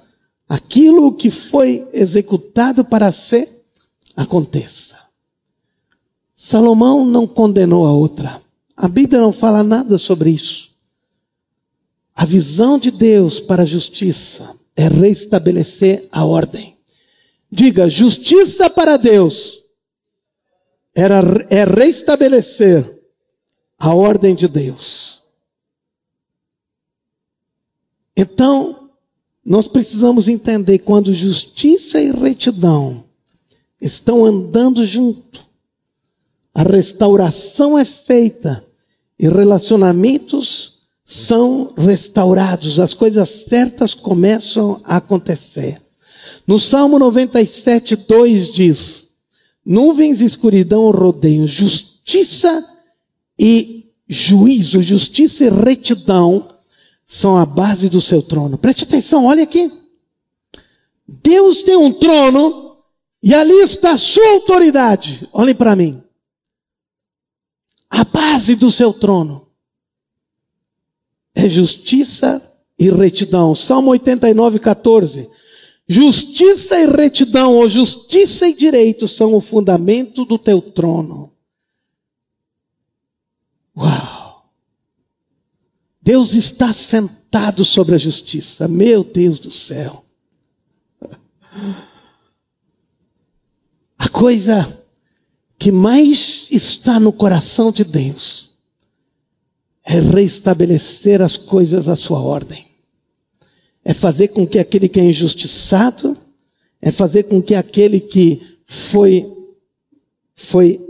[0.49, 3.49] aquilo que foi executado para ser,
[4.17, 4.99] aconteça.
[6.35, 8.41] Salomão não condenou a outra.
[8.77, 10.71] A Bíblia não fala nada sobre isso.
[12.15, 16.77] A visão de Deus para a justiça é restabelecer a ordem.
[17.51, 19.65] Diga, justiça para Deus
[20.95, 21.21] era,
[21.51, 23.00] é restabelecer
[23.81, 25.23] a ordem de Deus.
[28.15, 28.91] Então,
[29.43, 33.03] nós precisamos entender quando justiça e retidão
[33.81, 35.41] estão andando junto,
[36.53, 38.63] a restauração é feita
[39.19, 45.81] e relacionamentos são restaurados, as coisas certas começam a acontecer.
[46.47, 49.15] No Salmo 97, 2 diz:
[49.65, 52.70] Nuvens e escuridão rodeiam, justiça
[53.41, 56.47] e juízo, justiça e retidão
[57.07, 58.59] são a base do seu trono.
[58.59, 59.73] Preste atenção, olha aqui.
[61.09, 62.77] Deus tem um trono
[63.23, 65.27] e ali está a sua autoridade.
[65.33, 66.03] Olhem para mim.
[67.89, 69.49] A base do seu trono
[71.35, 72.41] é justiça
[72.79, 73.55] e retidão.
[73.55, 75.29] Salmo 89, 14.
[75.89, 81.33] Justiça e retidão, ou justiça e direito, são o fundamento do teu trono.
[83.81, 84.51] Uau!
[86.03, 88.69] Deus está sentado sobre a justiça.
[88.69, 90.05] Meu Deus do céu.
[93.99, 94.87] A coisa
[95.59, 98.59] que mais está no coração de Deus
[99.85, 102.67] é restabelecer as coisas à sua ordem.
[103.85, 106.17] É fazer com que aquele que é injustiçado,
[106.83, 109.25] é fazer com que aquele que foi
[110.35, 110.90] foi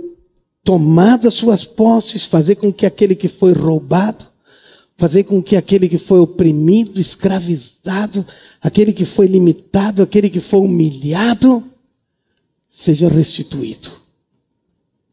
[0.65, 4.27] tomado as suas posses, fazer com que aquele que foi roubado,
[4.97, 8.25] fazer com que aquele que foi oprimido, escravizado,
[8.61, 11.65] aquele que foi limitado, aquele que foi humilhado,
[12.69, 13.91] seja restituído.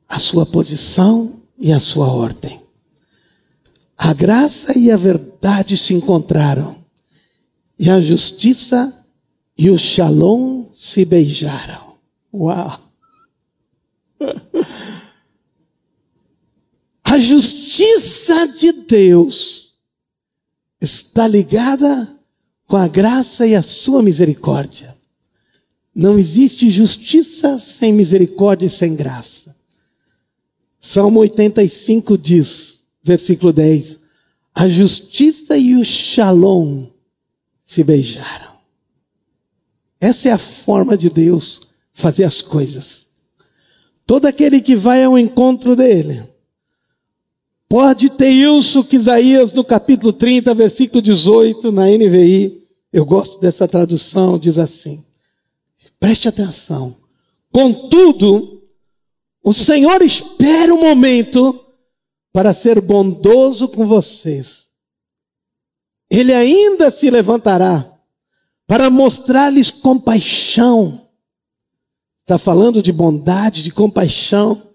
[0.08, 2.60] A sua posição e a sua ordem.
[3.98, 6.76] A graça e a verdade se encontraram,
[7.80, 8.94] e a justiça
[9.58, 11.96] e o shalom se beijaram.
[12.34, 12.80] Uau!
[17.18, 19.74] A justiça de Deus
[20.80, 22.08] está ligada
[22.68, 24.96] com a graça e a sua misericórdia.
[25.96, 29.58] Não existe justiça sem misericórdia e sem graça.
[30.80, 33.98] Salmo 85 diz, versículo 10:
[34.54, 36.86] A justiça e o shalom
[37.64, 38.52] se beijaram.
[40.00, 43.08] Essa é a forma de Deus fazer as coisas.
[44.06, 46.37] Todo aquele que vai ao encontro dele,
[47.70, 53.68] pode ter isso que Isaías no capítulo 30, versículo 18, na NVI, eu gosto dessa
[53.68, 55.06] tradução, diz assim:
[56.00, 56.96] preste atenção.
[57.52, 58.64] Contudo,
[59.44, 61.58] o Senhor espera um momento
[62.34, 64.68] para ser bondoso com vocês.
[66.10, 67.86] Ele ainda se levantará
[68.66, 71.10] para mostrar-lhes compaixão.
[72.20, 74.67] Está falando de bondade, de compaixão.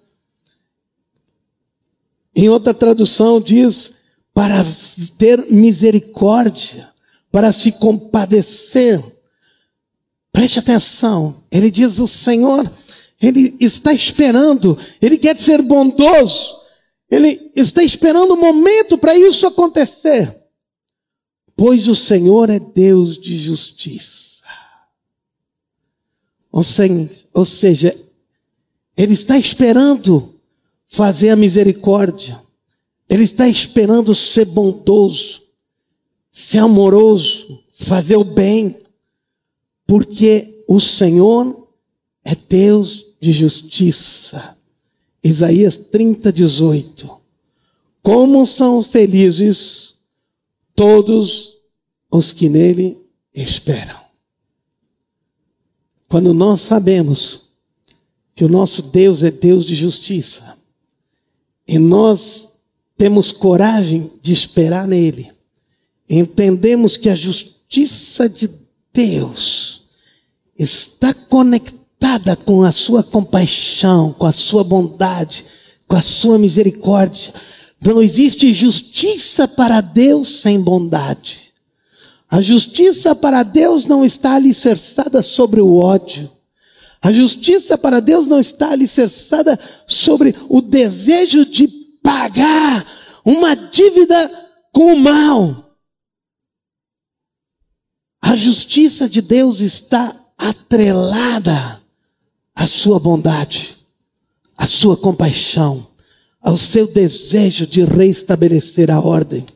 [2.35, 4.03] Em outra tradução diz
[4.35, 4.65] para
[5.19, 6.89] ter misericórdia,
[7.31, 9.03] para se compadecer.
[10.33, 11.45] Preste atenção.
[11.51, 12.71] Ele diz: o Senhor,
[13.21, 16.57] Ele está esperando, Ele quer ser bondoso,
[17.11, 20.35] Ele está esperando o um momento para isso acontecer.
[21.55, 24.23] Pois o Senhor é Deus de justiça.
[26.51, 27.95] Ou seja,
[28.97, 30.32] Ele está esperando
[30.93, 32.39] fazer a misericórdia.
[33.09, 35.43] Ele está esperando ser bondoso,
[36.31, 38.77] ser amoroso, fazer o bem,
[39.87, 41.69] porque o Senhor
[42.23, 44.57] é Deus de justiça.
[45.25, 47.11] Isaías 30, 18.
[48.03, 50.01] Como são felizes
[50.75, 51.59] todos
[52.11, 52.99] os que nele
[53.33, 54.01] esperam.
[56.07, 57.53] Quando nós sabemos
[58.35, 60.62] que o nosso Deus é Deus de justiça,
[61.67, 62.61] e nós
[62.97, 65.31] temos coragem de esperar nele,
[66.09, 68.49] entendemos que a justiça de
[68.93, 69.85] Deus
[70.59, 75.45] está conectada com a sua compaixão, com a sua bondade,
[75.89, 77.33] com a sua misericórdia
[77.85, 81.53] não existe justiça para Deus sem bondade.
[82.31, 86.31] A justiça para Deus não está alicerçada sobre o ódio.
[87.03, 91.67] A justiça para Deus não está alicerçada sobre o desejo de
[92.03, 92.87] pagar
[93.25, 94.17] uma dívida
[94.73, 95.77] com o mal.
[98.23, 101.83] A justiça de Deus está atrelada
[102.55, 103.77] à sua bondade,
[104.57, 105.93] à sua compaixão
[106.43, 109.47] ao seu desejo de reestabelecer a ordem.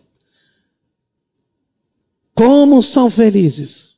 [2.32, 3.96] Como são felizes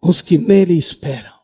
[0.00, 1.41] os que nele esperam.